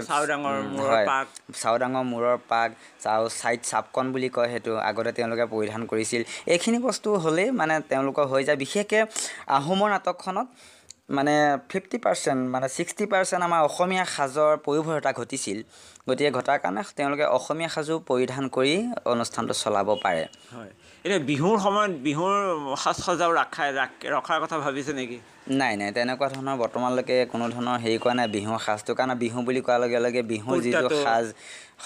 [0.81, 1.05] হয়
[1.61, 2.69] চাউডাঙৰ মূৰৰ পাক
[3.03, 6.21] চাউ ছাইড চাপকণ বুলি কয় সেইটো আগতে তেওঁলোকে পৰিধান কৰিছিল।
[6.53, 9.01] এইখিনি বস্তু হ'লেই মানে তেওঁলোকৰ হৈ যায়। বিশেষকৈ
[9.57, 10.47] আহোমৰ নাটকখনত
[11.17, 11.35] মানে
[11.69, 15.57] ফিফটি পাৰ্চেণ্ট মানে ছিক্সটি পাৰ্চেণ্ট আমাৰ অসমীয়া সাজৰ প্ৰয়োভৰতা ঘটিছিল।
[16.07, 18.75] গতিকে ঘটাৰ কাৰণে তেওঁলোকে অসমীয়া সাজো পৰিধান কৰি
[19.13, 20.23] অনুষ্ঠানটো চলাব পাৰে।
[20.55, 20.71] হয়।
[21.05, 22.33] এতিয়া বিহুৰ সময়ত বিহুৰ
[22.83, 23.69] সাজ সজাও ৰাখাই
[24.15, 25.17] ৰখাৰ কথা ভাবিছে নেকি?
[25.59, 29.61] নাই নাই তেনেকুৱা ধৰণৰ বৰ্তমানলৈকে কোনো ধৰণৰ হেৰি কৰা নাই বিহুৰ সাজটো। কাৰণ বিহু বুলি
[29.65, 31.25] কোৱাৰ লগে লগে বিহুৰ যিটো সাজ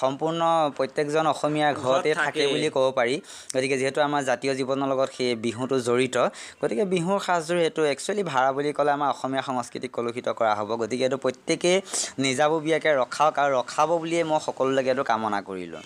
[0.01, 0.41] সম্পূৰ্ণ
[0.77, 3.15] প্ৰত্যেকজন অসমীয়াৰ ঘৰতে থাকে বুলি ক'ব পাৰি।
[3.53, 6.17] গতিকে যিহেতু আমাৰ জাতীয় জীৱনৰ লগত সেই বিহুটো জড়িত
[6.61, 11.03] গতিকে বিহুৰ সাজযোৰ এইটো একচুৱেলি ভাড়া বুলি ক'লে আমাৰ অসমীয়া সংস্কৃতিক কলুষিত কৰা হ'ব। গতিকে
[11.07, 11.77] এইটো প্ৰত্যেকেই
[12.25, 15.83] নিজাববীয়াকৈ ৰখাওক আৰু ৰখাব বুলিয়ে মই সকলোলৈকে এইটো কামনা কৰিলোঁ।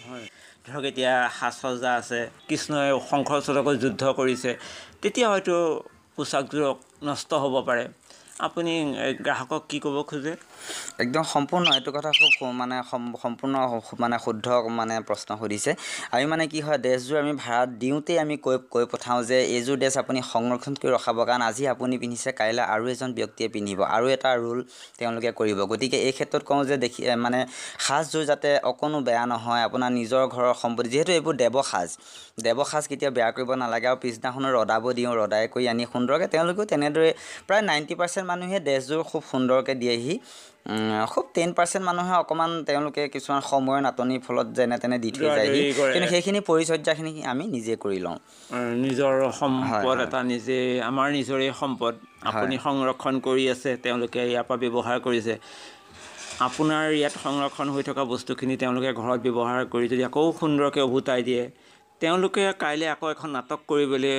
[0.65, 4.51] ধৰক এতিয়া সাজ সজ্জা আছে কৃষ্ণই শংকৰ চলকৈ যুদ্ধ কৰিছে
[5.01, 5.55] তেতিয়া হয়তো
[6.15, 7.83] পোচাকযোৰক নষ্ট হ'ব পাৰে।
[8.47, 8.73] আপুনি
[9.25, 10.33] গ্ৰাহকক কি ক'ব খোজে?
[11.03, 12.75] একদম সম্পূৰ্ণ এইটো কথা খুব মানে
[13.23, 13.55] সম্পূৰ্ণ
[14.03, 14.45] মানে শুদ্ধ
[14.79, 15.71] মানে প্ৰশ্ন সুধিছে।
[16.13, 19.95] আমি মানে কি হয় ড্ৰেছযোৰ আমি ভাড়াত দিওঁতেই আমি কৈ কৈ পঠাওঁ যে এইযোৰ ড্ৰেছ
[20.03, 24.29] আপুনি সংৰক্ষণ কৰি ৰখাব কাৰণ আজি আপুনি পিন্ধিছে কাইলৈ আৰু এজন ব্যক্তিয়ে পিন্ধিব আৰু এটা
[24.43, 24.59] ৰোল
[24.99, 27.39] তেওঁলোকে কৰিব। গতিকে এই ক্ষেত্ৰত কওঁ যে দেখি মানে
[27.85, 31.89] সাজযোৰ যাতে অকণো বেয়া নহয় আপোনাৰ নিজৰ ঘৰৰ সম্পত্তি যিহেতু এইবোৰ দেৱসাজ।
[32.45, 37.09] দেৱসাজ কেতিয়াও বেয়া কৰিব নালাগে আৰু পিছদিনাখনো ৰদাব দিওঁ ৰদাই কৰি আনি সুন্দৰকৈ তেওঁলোকেও তেনেদৰে
[37.47, 40.15] প্ৰায় নাইণ্টি পাৰ্চেণ্ট মানুহে ড্ৰেছযোৰ খুব সুন্দৰকৈ দিয়েহি।
[41.11, 45.61] খুব টেন পাৰ্চেণ্ট মানুহে অকণমান তেওঁলোকে কিছুমান সময়ৰ নাটনিৰ ফলত যেনে তেনে দি থৈ যায়হি।
[45.93, 48.17] কিন্তু সেইখিনি পৰিচৰ্যাখিনি আমি নিজে কৰি লওঁ।
[48.85, 50.57] নিজৰ সম্পদ এটা নিজে
[50.89, 51.93] আমাৰ নিজৰে সম্পদ।
[52.29, 55.33] আপুনি সংৰক্ষণ কৰি আছে তেওঁলোকে ইয়াৰ পৰা ব্যৱহাৰ কৰিছে।
[56.47, 61.43] আপোনাৰ ইয়াত সংৰক্ষণ হৈ থকা বস্তুখিনি তেওঁলোকে ঘৰত ব্যৱহাৰ কৰি যদি আকৌ সুন্দৰকৈ উভতাই দিয়ে
[62.01, 64.15] তেওঁলোকে কাইলৈ আকৌ এখন নাটক কৰিবলৈ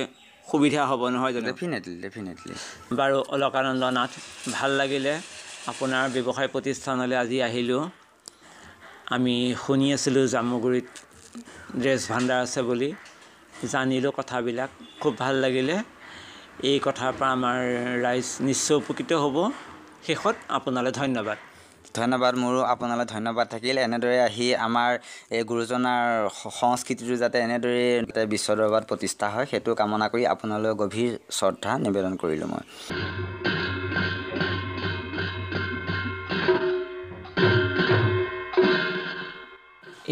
[0.51, 1.47] সুবিধা হ'ব নহয় জানো?
[1.51, 2.55] ডেফিনেটলি ডেফিনেটলি
[2.99, 4.13] বাৰু অলকানন্দ নাথ
[4.57, 5.13] ভাল লাগিলে
[5.73, 7.83] আপোনাৰ ব্যৱসায় প্ৰতিষ্ঠানলৈ আজি আহিলোঁ।
[9.15, 9.35] আমি
[9.65, 10.89] শুনি আছিলোঁ জামুগুৰিত
[11.81, 12.91] ড্ৰেছ ভাণ্ডাৰ আছে বুলি।
[13.73, 15.77] জানিলোঁ কথাবিলাক খুব ভাল লাগিলে।
[16.71, 17.59] এই কথাৰ পৰা আমাৰ
[18.05, 19.37] ৰাইজ নিশ্চয় উপকৃত হ'ব।
[20.07, 21.39] শেষত আপোনালৈ ধন্যবাদ।
[21.99, 24.91] ধন্যবাদ মোৰো আপোনালৈ ধন্যবাদ থাকিল। এনেদৰে আহি আমাৰ
[25.37, 26.05] এই গুৰুজনাৰ
[26.61, 27.85] সংস্কৃতিটো যাতে এনেদৰে
[28.33, 32.65] বিশ্ব দৰবাৰত প্ৰতিষ্ঠা হয় সেইটো কামনা কৰি আপোনালৈ গভীৰ শ্ৰদ্ধা নিবেদন কৰিলোঁ মই।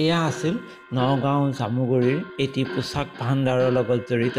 [0.02, 0.54] এয়া আছিল
[0.96, 4.38] নগাঁও জামুগুৰিৰ এটি পোচাক ভাণ্ডাৰৰ লগত জড়িত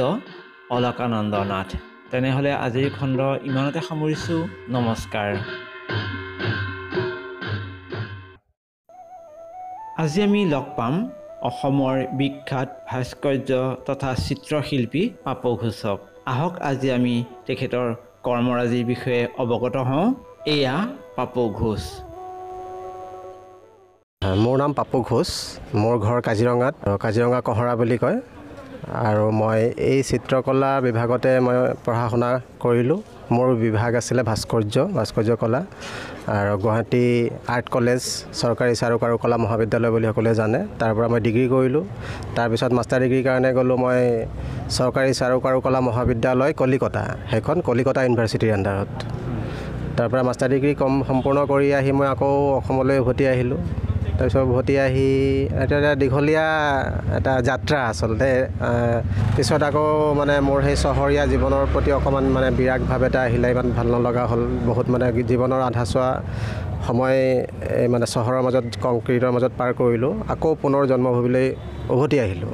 [0.75, 1.69] অলকানন্দ নাথ
[2.11, 3.19] তেনেহ'লে আজিৰ খণ্ড
[3.49, 4.41] ইমানতে সামৰিছোঁ।
[4.75, 5.29] নমস্কাৰ।
[10.03, 10.93] আজি আমি লগ পাম
[11.49, 13.51] অসমৰ বিখ্যাত ভাস্কৰ্য
[13.87, 15.97] তথা চিত্ৰশিল্পী পাপু ঘোষক।
[16.31, 17.15] আহক আজি আমি
[17.47, 17.87] তেখেতৰ
[18.25, 20.07] কৰ্মৰাজিৰ বিষয়ে অৱগত হওঁ।
[20.55, 20.75] এয়া
[21.17, 21.83] পাপু ঘোষ।
[24.43, 25.29] মোৰ নাম পাপু ঘোষ।
[25.81, 28.17] মোৰ ঘৰ কাজিৰঙাত কাজিৰঙা কহৰা বুলি কয়।
[29.09, 29.59] আৰু মই
[29.91, 32.29] এই চিত্ৰকলা বিভাগতে মই পঢ়া শুনা
[32.63, 32.99] কৰিলোঁ।
[33.35, 35.61] মোৰ বিভাগ আছিলে ভাস্কৰ্য ভাস্কৰ্য কলা
[36.37, 37.05] আৰু গুৱাহাটী
[37.55, 38.01] আৰ্ট কলেজ
[38.41, 41.83] চৰকাৰী চাৰু কাৰু কলা মহাবিদ্যালয় বুলি সকলোৱে জানে। তাৰ পৰা মই ডিগ্ৰী কৰিলোঁ।
[42.35, 43.99] তাৰপিছত মাষ্টাৰ ডিগ্ৰীৰ কাৰণে গ'লোঁ মই
[44.77, 48.91] চৰকাৰী চাৰু কাৰু কলা মহাবিদ্যালয় কলিকতা সেইখন কলিকতা ইউনিভাৰ্চিটিৰ আণ্ডাৰত।
[49.97, 53.59] তাৰ পৰা মাষ্টাৰ ডিগ্ৰী কম সম্পূৰ্ণ কৰি আহি মই আকৌ অসমলৈ উভতি আহিলোঁ।
[54.17, 55.09] তাৰপিছত উভতি আহি
[55.63, 56.47] এটা এটা দীঘলীয়া
[57.17, 58.31] এটা যাত্ৰা আচলতে
[59.35, 59.85] পিছত আকৌ
[60.19, 64.41] মানে মোৰ সেই চহৰীয়া জীৱনৰ প্ৰতি অকণমান মানে বিৰাগভাৱ এটা আহিলে ইমান ভাল নলগা হ'ল।
[64.69, 66.09] বহুত মানে জীৱনৰ আধা চোৱা
[66.87, 67.19] সময়
[67.81, 71.47] এই মানে চহৰৰ মাজত কংক্ৰিটৰ মাজত পাৰ কৰিলোঁ। আকৌ পুনৰ জন্মভূমিলৈ
[71.95, 72.53] উভতি আহিলোঁ।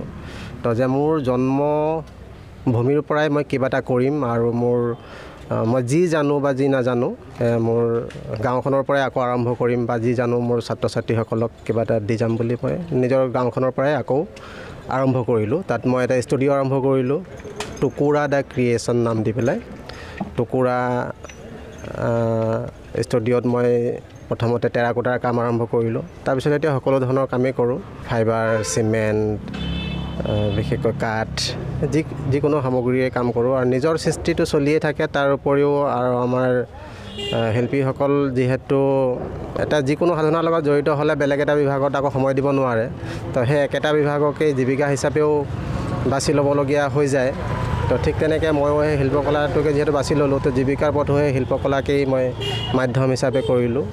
[0.64, 4.80] তো যে মোৰ জন্মভূমিৰ পৰাই মই কিবা এটা কৰিম আৰু মোৰ
[5.72, 7.10] মই যি জানো বা যি নাজানো
[7.66, 7.84] মোৰ
[8.46, 12.32] গাঁওখনৰ পৰাই আকৌ আৰম্ভ কৰিম বা যি জানো মোৰ ছাত্ৰ ছাত্ৰীসকলক কিবা এটা দি যাম
[12.40, 14.20] বুলি মই নিজৰ গাঁওখনৰ পৰাই আকৌ
[14.96, 17.20] আৰম্ভ কৰিলোঁ। তাত মই এটা ষ্টুডিঅ' আৰম্ভ কৰিলোঁ
[17.82, 19.58] টুকুৰা দ্য ক্ৰিয়েশ্যন নাম দি পেলাই।
[20.38, 20.78] টুকুৰা
[23.06, 23.70] ষ্টুডিঅ'ত মই
[24.30, 29.28] প্ৰথমতে টেৰাকোটাৰ কাম আৰম্ভ কৰিলোঁ। তাৰপিছত এতিয়া সকলো ধৰণৰ কামেই কৰোঁ। ফাইবাৰ চিমেণ্ট
[30.58, 31.32] বিশেষকৈ কাঠ
[31.94, 36.50] যি যিকোনো সামগ্ৰীৰে কাম কৰোঁ আৰু নিজৰ সৃষ্টিটো চলিয়ে থাকে তাৰ উপৰিও আৰু আমাৰ
[37.56, 38.80] শিল্পীসকল যিহেতু
[39.64, 42.86] এটা যিকোনো সাধনাৰ লগত জড়িত হ'লে বেলেগ এটা বিভাগত আকৌ সময় দিব নোৱাৰে।
[43.34, 45.32] তো সেই একেটা বিভাগকেই জীৱিকা হিচাপেও
[46.12, 47.32] বাছি ল'বলগীয়া হৈ যায়।
[47.90, 52.26] তো ঠিক তেনেকৈ ময়ো সেই শিল্পকলাটোকে যিহেতু বাছি ল'লোঁ তো জীৱিকাৰ পথো সেই শিল্পকলাকেই মই
[52.78, 53.86] মাধ্যম হিচাপে কৰিলোঁ।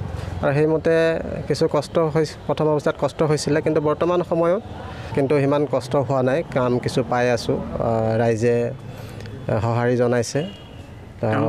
[0.42, 0.94] আৰু সেইমতে
[1.48, 4.62] কিছু কষ্ট হৈ প্ৰথম অৱস্থাত কষ্ট হৈছিলে কিন্তু বৰ্তমান সময়ত
[5.14, 7.56] কিন্তু সিমান কষ্ট হোৱা নাই কাম কিছু পাই আছোঁ
[8.22, 8.56] ৰাইজে
[9.64, 10.40] সঁহাৰি জনাইছে।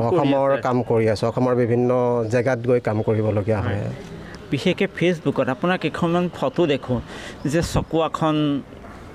[0.08, 1.90] অসমৰ। কাম কৰি আছোঁ অসমৰ বিভিন্ন
[2.32, 3.80] জেগাত গৈ কাম কৰিবলগীয়া হয়।
[4.52, 6.98] বিশেষকৈ ফেচবুকত আপোনাৰ কেইখনমান ফটো দেখোঁ
[7.52, 8.36] যে চকুৱাখন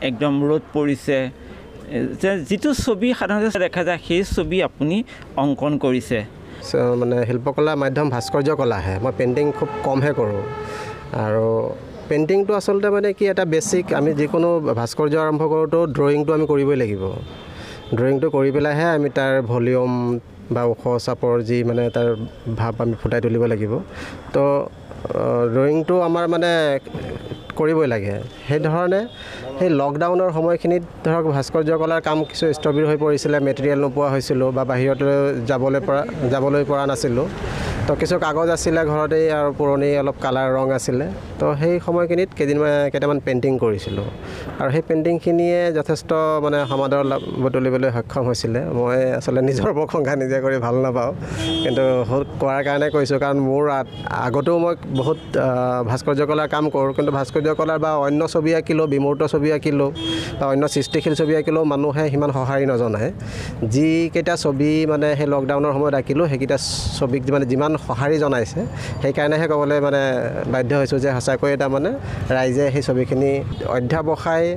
[0.09, 1.17] একদম ৰ'দ পৰিছে।
[2.21, 4.95] যে যিটো ছবি সাধাৰণতে দেখা যায় সেই ছবি আপুনি
[5.43, 6.19] অংকন কৰিছে।
[6.99, 10.41] মানে শিল্পকলা মাধ্যম ভাস্কৰ্য কলাহে মই পেইণ্টিং খুব কমহে কৰোঁ।
[11.25, 11.47] আৰু
[12.09, 17.03] পেইণ্টিংটো আচলতে মানে কি এটা বেছিক আমি যিকোনো ভাস্কৰ্য আৰম্ভ কৰোঁতেও ড্ৰয়িংটো আমি কৰিবই লাগিব।
[17.97, 19.91] ড্ৰয়িংটো কৰি পেলাইহে আমি তাৰ ভলিউম
[20.55, 22.07] বা ওখ চাপৰ যি মানে তাৰ
[22.59, 23.73] ভাৱ আমি ফুটাই তুলিব লাগিব।
[24.35, 24.43] তো
[25.53, 26.51] ড্ৰয়িংটো আমাৰ মানে
[27.59, 28.15] কৰিবই লাগে।
[28.47, 29.01] সেইধৰণে
[29.59, 34.63] সেই লকডাউনৰ সময়খিনিত ধৰক ভাস্কৰ্য কলাৰ কাম কিছু স্থবিৰ হৈ পৰিছিলে মেটেৰিয়েল নোপোৱা হৈছিলোঁ বা
[34.71, 35.15] বাহিৰলৈ
[35.49, 36.01] যাবলৈ পৰা
[36.33, 37.27] যাবলৈ পৰা নাছিলোঁ।
[37.87, 41.05] তো কিছু কাগজ আছিলে ঘৰতেই আৰু পুৰণি অলপ কালাৰ ৰং আছিলে।
[41.39, 44.07] তো সেই সময়খিনিত কেইদিনমান কেইটামান পেইণ্টিং কৰিছিলোঁ।
[44.61, 46.09] আৰু সেই পেইণ্টিংখিনিয়ে যথেষ্ট
[46.43, 47.01] মানে সমাদৰ
[47.43, 51.11] বুটলিবলৈ সক্ষম হৈছিলে। মই আচলতে নিজৰ প্ৰশংসা নিজে কৰি ভাল নাপাওঁ।
[51.63, 51.83] কিন্তু
[52.41, 53.63] কৰাৰ কাৰণে কৈছোঁ কাৰণ মোৰ
[54.27, 58.87] আগতেও মই বহুত আহ, ভাস্কৰ্য কলাৰ কাম কৰোঁ। কিন্তু ভাস্কৰ্য কলাৰ বা অন্য ছবি আঁকিলেও
[58.95, 59.89] বিমূৰ্ত ছবি আঁকিলেও
[60.39, 63.09] বা অন্য সৃষ্টিশীল ছবি আঁকিলেও মানুহে সিমান সঁহাৰি নজনায়।
[63.73, 66.57] যিকেইটা ছবি মানে সেই লকডাউনৰ সময়ত আঁকিলোঁ সেইকেইটা
[66.99, 68.59] ছবিক মানে যিমান সঁহাৰি জনাইছে
[69.01, 70.01] সেইকাৰণেহে ক'বলৈ মানে
[70.53, 71.91] বাধ্য হৈছোঁ যে সঁচাকৈয়ে তাৰমানে
[72.37, 73.31] ৰাইজে সেই ছবিখিনি
[73.75, 74.47] অধ্যাৱসায়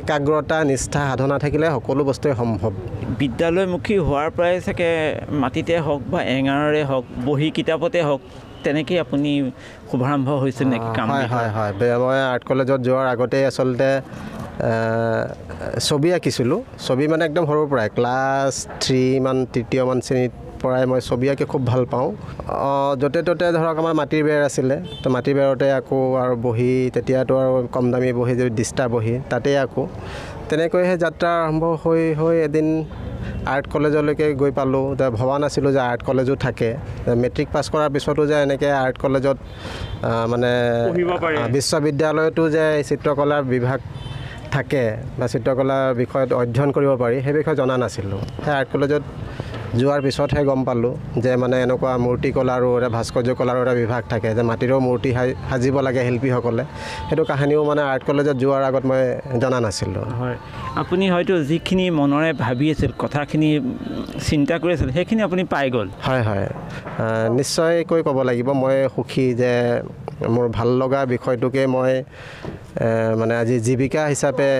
[0.00, 2.72] একাগ্ৰতা নিষ্ঠা সাধনা থাকিলে সকলো বস্তুৱে সম্ভৱ।
[3.20, 4.90] বিদ্যালয়মুখী হোৱাৰ পৰাই চাগে
[5.42, 8.22] মাটিতে হওক বা এঙাৰৰে হওক বহী কিতাপতে হওক
[8.64, 9.30] তেনেকেই আপুনি
[9.90, 11.72] শুভাৰম্ভ হৈছিল নেকি কাম হয় হয় হয়।
[12.04, 13.90] মই আৰ্ট কলেজত যোৱাৰ আগতেই আচলতে
[15.88, 21.44] ছবি আঁকিছিলোঁ। ছবি মানে একদম সৰুৰ পৰাই ক্লাছ থ্ৰীমান তৃতীয়মান শ্ৰেণীত পৰাই মই ছবি আঁকি
[21.52, 22.08] খুব ভাল পাওঁ।
[23.00, 27.52] য'তে ত'তে ধৰক আমাৰ মাটিৰ বেৰ আছিলে তো মাটিৰ বেৰতে আঁকো আৰু বহি তেতিয়াতো আৰু
[27.74, 29.82] কম দামী বহি যদি দিষ্টা বহি তাতেই আঁকো।
[30.48, 32.66] তেনেকৈ সেই যাত্ৰা আৰম্ভ হৈ হৈ এদিন
[33.52, 36.70] আৰ্ট কলেজলৈকে গৈ পালোঁ। যে ভবা নাছিলোঁ যে আৰ্ট কলেজো থাকে।
[37.22, 39.36] মেট্ৰিক পাছ কৰাৰ পিছতো যে এনেকৈ আৰ্ট কলেজত
[40.32, 40.52] মানে
[41.56, 43.78] বিশ্ববিদ্যালয়তো যে চিত্ৰকলাৰ বিভাগ
[44.54, 44.84] থাকে
[45.18, 49.02] বা চিত্ৰকলাৰ বিষয়ত অধ্যয়ন কৰিব পাৰি সেই বিষয়ে জনা নাছিলোঁ। সেই আৰ্ট কলেজত
[49.76, 54.42] যোৱাৰ পিছতহে গম পালোঁ যে মানে এনেকুৱা মূৰ্তিকলাৰো এটা ভাস্কৰ্য কলাৰো এটা বিভাগ থাকে যে
[54.42, 56.64] মাটিৰেও মূৰ্তি সাজ- সাজিব লাগে শিল্পীসকলে।
[57.08, 59.02] সেইটো কাহিনীও মানে আৰ্ট কলেজত যোৱাৰ আগত মই
[59.42, 60.36] জনা নাছিলোঁ। হয়।
[60.76, 63.50] আপুনি হয়তো যিখিনি মনেৰে ভাবি আছিল কথাখিনি
[64.28, 66.46] চিন্তা কৰি আছিল সেইখিনি আপুনি পাই গ'ল। হয় হয়।
[67.38, 69.52] নিশ্চয়কৈ ক'ব লাগিব। মই সুখী যে
[70.34, 71.92] মোৰ ভাল লগা বিষয়টোকে মই
[73.20, 74.50] মানে আজি জীৱিকা হিচাপে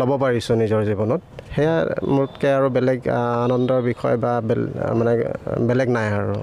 [0.00, 1.22] ল'ব পাৰিছোঁ নিজৰ জীৱনত।
[1.54, 1.74] সেয়া
[2.16, 2.98] মোতকৈ আৰু বেলেগ
[3.46, 4.32] আনন্দৰ বিষয় বা
[4.98, 5.12] মানে
[5.68, 6.36] বেলেগ নাই আৰু।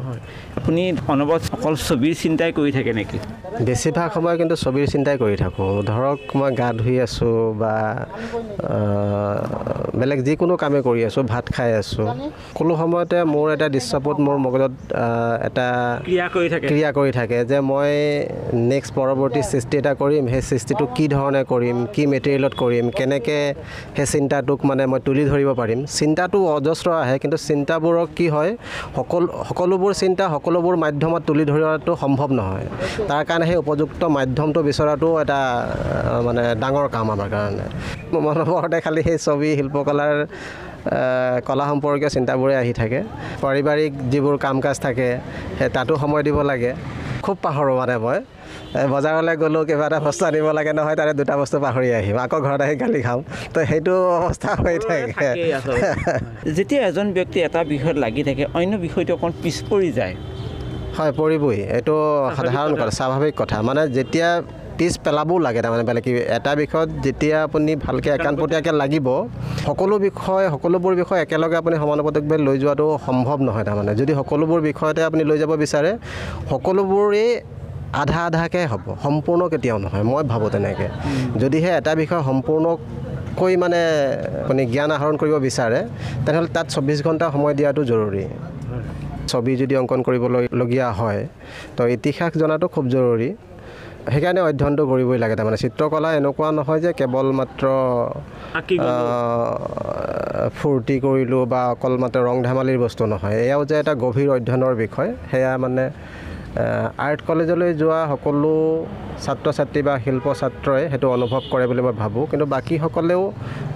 [0.60, 0.82] আপুনি
[1.14, 3.18] অনবৰত অকল ছবিৰ চিন্তাই কৰি থাকে নেকি?
[3.68, 7.74] বেছিভাগ সময় কিন্তু ছবিৰ চিন্তাই কৰি থাকোঁ। ধৰক মই গা ধুই আছোঁ বা
[10.00, 12.08] বেলেগ যিকোনো কামেই কৰি আছোঁ ভাত খাই আছোঁ।
[12.54, 14.74] সকলো সময়তে মোৰ এটা দৃশ্যপট মোৰ মগজত
[15.48, 15.68] এটা
[16.08, 17.92] ক্ৰিয়া কৰি থাকে। ক্ৰিয়া কৰি থাকে যে মই
[18.72, 23.42] নেক্সট পৰৱৰ্তী সৃষ্টি এটা কৰিম সেই সৃষ্টিটো কি ধৰণে কৰিম কি মেটেৰিয়েলত কৰিম কেনেকৈ
[23.98, 28.52] সেই চিন্তাটোক মানে মই তুলি ধৰিব পাৰিম। চিন্তাটো অজস্ৰ আহে কিন্তু চিন্তাবোৰক কি হয়
[28.98, 32.68] সকলো সকলোবোৰ চিন্তা সকলোবোৰ মাধ্যমত তুলি ধৰাটো সম্ভৱ নহয়।
[33.10, 35.40] তাৰ কাৰণে সেই উপযুক্ত মাধ্যমটো বিচৰাটো এটা
[36.28, 37.66] মানে ডাঙৰ কাম আমাৰ কাৰণে।
[38.14, 40.16] মনৰ পৰতে খালি সেই ছবি শিল্পকলাৰ
[41.48, 43.00] কলা সম্পৰ্কীয় চিন্তাবোৰে আহি থাকে।
[43.44, 45.08] পাৰিবাৰিক যিবোৰ কাম কাজ থাকে
[45.58, 46.72] সেই তাতো সময় দিব লাগে।
[47.26, 48.20] খুব পাহৰোঁ মানে মই।
[48.94, 52.62] বজাৰলৈ গ'লোঁ কিবা এটা বস্তু আনিব লাগে নহয় তাৰে দুটা বস্তু পাহৰি আহিম। আকৌ ঘৰত
[52.66, 53.20] আহি গালি খাম।
[53.54, 55.30] তো সেইটো অৱস্থা হৈ থাকে।
[56.58, 60.16] যেতিয়া এজন ব্যক্তি এটা বিষয়ত লাগি থাকে অন্য বিষয়টো অকণ পিছ পৰি যায়।
[60.98, 61.96] হয় পৰিবই। এইটো
[62.38, 64.30] সাধাৰণ কথা স্বাভাৱিক কথা। মানে যেতিয়া
[64.80, 69.08] পিছ পেলাবও লাগে তাৰমানে বেলেগ কি এটা বিষয়ত যেতিয়া আপুনি ভালকৈ একাণপতীয়াকৈ লাগিব
[69.68, 75.02] সকলো বিষয় সকলোবোৰ বিষয় একেলগে আপুনি সমানুপাতিকভাৱে লৈ যোৱাটো সম্ভৱ নহয় তাৰমানে। যদি সকলোবোৰ বিষয়তে
[75.10, 75.92] আপুনি লৈ যাব বিচাৰে
[76.52, 77.30] সকলোবোৰেই
[78.02, 80.88] আধা আধাকৈ হ'ব সম্পূৰ্ণ কেতিয়াও নহয় মই ভাবোঁ তেনেকৈ।
[81.42, 83.82] যদিহে এটা বিষয় সম্পূৰ্ণকৈ মানে
[84.44, 85.80] আপুনি জ্ঞান আহৰণ কৰিব বিচাৰে
[86.24, 88.24] তেনেহ'লে তাত চৌব্বিছ ঘণ্টা সময় দিয়াটো জৰুৰী।
[89.30, 91.22] ছবি যদি অংকন কৰিবলগীয়া হয়
[91.76, 93.30] তো ইতিহাস জনাটো খুব জৰুৰী।
[94.14, 97.66] সেইকাৰণে অধ্যয়নটো কৰিবই লাগে তাৰমানে চিত্ৰকলা এনেকুৱা নহয় যে কেৱল মাত্ৰ
[100.58, 105.10] ফূৰ্তি কৰিলোঁ বা অকল মাত্ৰ ৰং ধেমালিৰ বস্তু নহয় এয়াও যে এটা গভীৰ অধ্যয়নৰ বিষয়
[105.32, 105.86] সেয়া মানে
[107.08, 108.54] আৰ্ট কলেজলৈ যোৱা সকলো
[109.24, 113.22] ছাত্ৰ ছাত্ৰী বা শিল্প ছাত্ৰই সেইটো অনুভৱ কৰে বুলি মই ভাবোঁ। কিন্তু বাকীসকলেও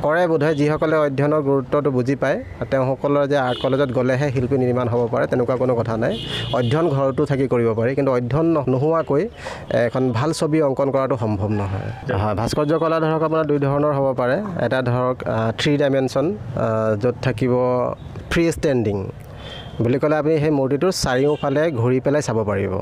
[0.05, 2.37] কৰে বোধহয় যিসকলে অধ্যয়নৰ গুৰুত্বটো বুজি পায়
[2.71, 6.13] তেওঁসকলৰ যে আৰ্ট কলেজত গ'লেহে শিল্পী নিৰ্মাণ হ'ব পাৰে তেনেকুৱা কোনো কথা নাই।
[6.59, 9.23] অধ্যয়ন ঘৰতো থাকি কৰিব পাৰি কিন্তু অধ্যয়ন নোহোৱাকৈ
[9.87, 11.89] এখন ভাল ছবি অংকন কৰাটো সম্ভৱ নহয়।
[12.23, 15.15] হয় ভাস্কৰ্য কলা ধৰক আপোনাৰ দুই ধৰণৰ হ'ব পাৰে। এটা ধৰক
[15.59, 16.25] থ্ৰী ডাইমেনশ্যন
[17.01, 17.53] য'ত থাকিব
[18.31, 18.97] ফ্ৰী ষ্টেণ্ডিং
[19.81, 22.73] বুলি ক'লে আপুনি সেই মূৰ্তিটোৰ চাৰিওফালে ঘূৰি পেলাই চাব পাৰিব।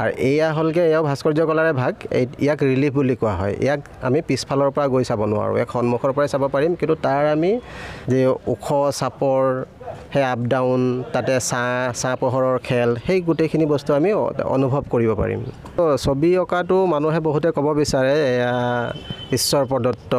[0.00, 4.18] আৰু এয়া হ'লগৈ এয়াও ভাস্কৰ্য কলাৰে ভাগ এই ইয়াক ৰিলিফ বুলি কোৱা হয়। ইয়াক আমি
[4.28, 7.52] পিছফালৰ পৰা গৈ চাব নোৱাৰোঁ। ইয়াক সন্মুখৰ পৰাই চাব পাৰিম। কিন্তু তাৰ আমি
[8.10, 8.20] যে
[8.52, 8.66] ওখ
[9.00, 9.40] চাপৰ
[10.12, 10.80] সেই আপ ডাউন
[11.12, 14.10] তাতে ছাঁ ছাঁ পোহৰৰ খেল সেই গোটেইখিনি বস্তু আমি
[14.56, 15.40] অনুভৱ কৰিব পাৰিম।
[16.04, 18.54] ছবি অঁকাটো মানুহে বহুতে ক'ব বিচাৰে এয়া
[19.36, 20.12] ঈশ্বৰ প্ৰদত্ত।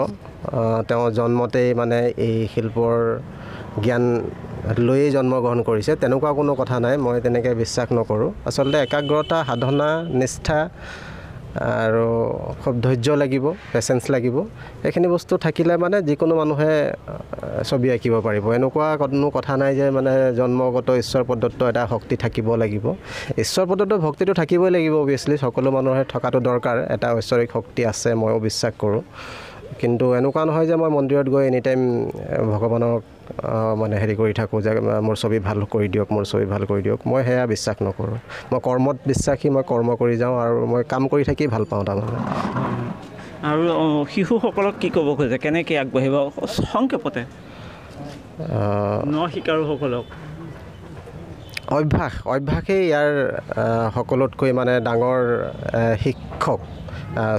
[0.87, 2.93] তেওঁ জন্মতেই মানে এই শিল্পৰ
[3.85, 4.03] জ্ঞান
[4.87, 10.59] লৈয়ে জন্মগ্ৰহণ কৰিছে তেনেকুৱা কোনো কথা নাই মই তেনেকৈ বিশ্বাস নকৰোঁ। আচলতে একাগ্ৰতা সাধনা নিষ্ঠা
[11.85, 12.07] আৰু
[12.61, 14.35] খুব ধৈৰ্য লাগিব পেচেঞ্চ লাগিব
[14.87, 16.73] এইখিনি বস্তু থাকিলে মানে যিকোনো মানুহে
[17.69, 22.47] ছবি আঁকিব পাৰিব। এনেকুৱা কোনো কথা নাই যে মানে জন্মগত ঈশ্বৰ প্ৰদত্ত এটা শক্তি থাকিব
[22.61, 22.85] লাগিব।
[23.43, 28.37] ঈশ্বৰ প্ৰদত্ত ভক্তিটো থাকিবই লাগিব অভিয়াছলি সকলো মানুহে থকাটো দৰকাৰ এটা ঐশ্বৰিক শক্তি আছে ময়ো
[28.47, 29.01] বিশ্বাস কৰোঁ।
[29.81, 31.81] কিন্তু এনেকুৱা নহয় যে মই মন্দিৰত গৈ এনি টাইম
[32.53, 33.01] ভগৱানক
[33.81, 34.71] মানে হেৰি কৰি থাকোঁ যে
[35.07, 38.17] মোৰ ছবি ভাল কৰি দিয়ক মোৰ ছবি ভাল কৰি দিয়ক। মই সেয়া বিশ্বাস নকৰোঁ।
[38.51, 42.19] মই কৰ্মত বিশ্বাসী মই কৰ্ম কৰি যাওঁ আৰু মই কাম কৰি থাকি ভাল পাওঁ তাৰমানে।
[43.49, 43.63] আৰু
[44.13, 45.37] শিশুসকলক কি ক'ব খোজে?
[45.43, 46.15] কেনেকৈ আগবাঢ়িব?
[46.71, 47.21] সংক্ষেপতে।
[49.11, 50.05] ন শিকাৰুসকলক।
[51.77, 53.11] অভ্যাস অভ্যাসেই ইয়াৰ
[53.95, 55.21] সকলোতকৈ মানে ডাঙৰ
[56.03, 56.59] শিক্ষক।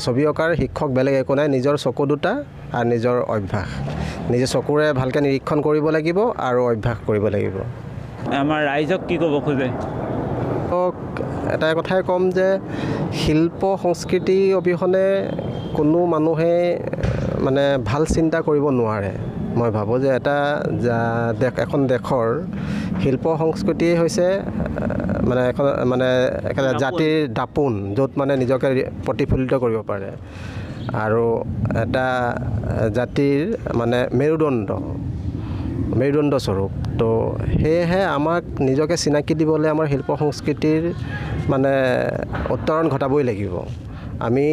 [0.04, 2.32] ছবি অঁকাৰ শিক্ষক বেলেগ একো নাই নিজৰ চকু দুটা
[2.76, 3.70] আৰু নিজৰ অভ্যাস।
[4.32, 7.56] নিজে চকুৰে ভালকৈ নিৰীক্ষণ কৰিব লাগিব আৰু অভ্যাস কৰিব লাগিব।
[8.40, 9.68] আমাৰ ৰাইজক কি ক'ব খোজে?
[11.54, 12.48] এটা কথাই ক'ম যে
[13.22, 15.06] শিল্প সংস্কৃতি অবিহনে
[15.76, 16.54] কোনো মানুহে
[17.44, 19.12] মানে ভাল চিন্তা কৰিব নোৱাৰে।
[19.58, 20.36] মই ভাবোঁ যে এটা
[21.64, 22.28] এখন দেশৰ
[23.02, 24.26] শিল্প সংস্কৃতিয়ে হৈছে
[25.28, 26.08] মানে এখন মানে
[26.50, 28.68] একেটা জাতিৰ দাপোন য'ত মানে নিজকে
[29.06, 30.10] প্ৰতিফলিত কৰিব পাৰে।
[31.04, 31.26] আৰু
[31.84, 32.06] এটা
[32.98, 33.40] জাতিৰ
[33.80, 34.68] মানে মেৰুদণ্ড
[36.00, 37.08] মেৰুদণ্ড স্বৰূপ। তো
[37.60, 40.82] সেয়েহে আমাক নিজকে চিনাকি দিবলৈ আমাৰ শিল্প সংস্কৃতিৰ
[41.52, 41.72] মানে
[42.54, 43.54] উত্তৰণ ঘটাবই লাগিব।
[44.28, 44.46] আমি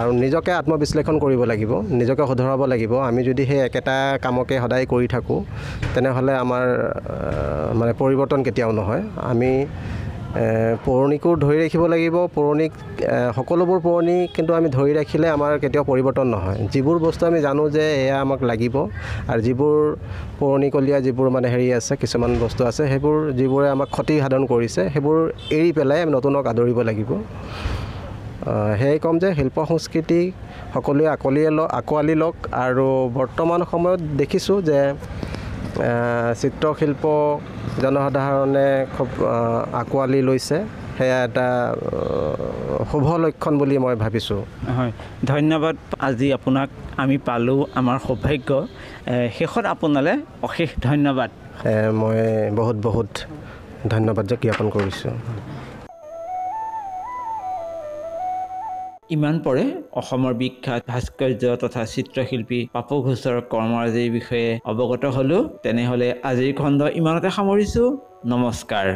[0.00, 5.06] আৰু নিজকে আত্মবিশ্লেষণ কৰিব লাগিব নিজকে শুধৰাব লাগিব। আমি যদি সেই একেটা কামকে সদায় কৰি
[5.14, 5.38] থাকোঁ
[5.94, 6.64] তেনেহ'লে আমাৰ
[7.78, 9.52] মানে পৰিৱৰ্তন কেতিয়াও নহয়। আমি
[10.84, 12.72] পুৰণিকো ধৰি ৰাখিব লাগিব পৌৰণিক
[13.36, 17.84] সকলোবোৰ পুৰণি কিন্তু আমি ধৰি ৰাখিলে আমাৰ কেতিয়াও পৰিৱৰ্তন নহয়। যিবোৰ বস্তু আমি জানো যে
[18.04, 18.74] এয়া আমাক লাগিব
[19.30, 19.76] আৰু যিবোৰ
[20.38, 25.18] পুৰণিকলীয়া যিবোৰ মানে হেৰি আছে কিছুমান বস্তু আছে সেইবোৰ যিবোৰে আমাক ক্ষতি সাধন কৰিছে সেইবোৰ
[25.58, 27.10] এৰি পেলাই আমি নতুনক আদৰিব লাগিব।
[28.80, 30.20] সেয়ে ক'ম যে শিল্প সংস্কৃতি
[30.74, 32.86] সকলোৱে আকলিয়ে লওক আঁকোৱালি লওক আৰু
[33.18, 34.80] বৰ্তমান সময়ত দেখিছোঁ যে
[36.40, 37.04] চিত্ৰশিল্প
[37.82, 39.08] জনসাধাৰণে খুব
[39.80, 40.58] আঁকোৱালি লৈছে।
[40.96, 41.48] সেয়া এটা
[42.90, 44.40] শুভ লক্ষণ বুলি মই ভাবিছোঁ।
[44.76, 44.92] হয়
[45.32, 45.76] ধন্যবাদ।
[46.08, 46.68] আজি আপোনাক
[47.02, 48.50] আমি পালোঁ আমাৰ সৌভাগ্য।
[49.36, 51.30] শেষত আপোনালৈ অশেষ ধন্যবাদ।
[52.00, 52.18] মই
[52.58, 53.10] বহুত বহুত
[53.92, 55.14] ধন্যবাদ জ্ঞাপন কৰিছোঁ।
[59.14, 59.64] ইমান পৰে?
[60.00, 67.28] অসমৰ বিখ্যাত ভাস্কৰ্য তথা চিত্ৰশিল্পী পাপু ঘোষৰ কৰ্মৰাজিৰ বিষয়ে অৱগত হ'লোঁ। তেনেহ'লে আজিৰ খণ্ড ইমানতে
[67.36, 67.88] সামৰিছোঁ।
[68.32, 68.86] নমস্কাৰ।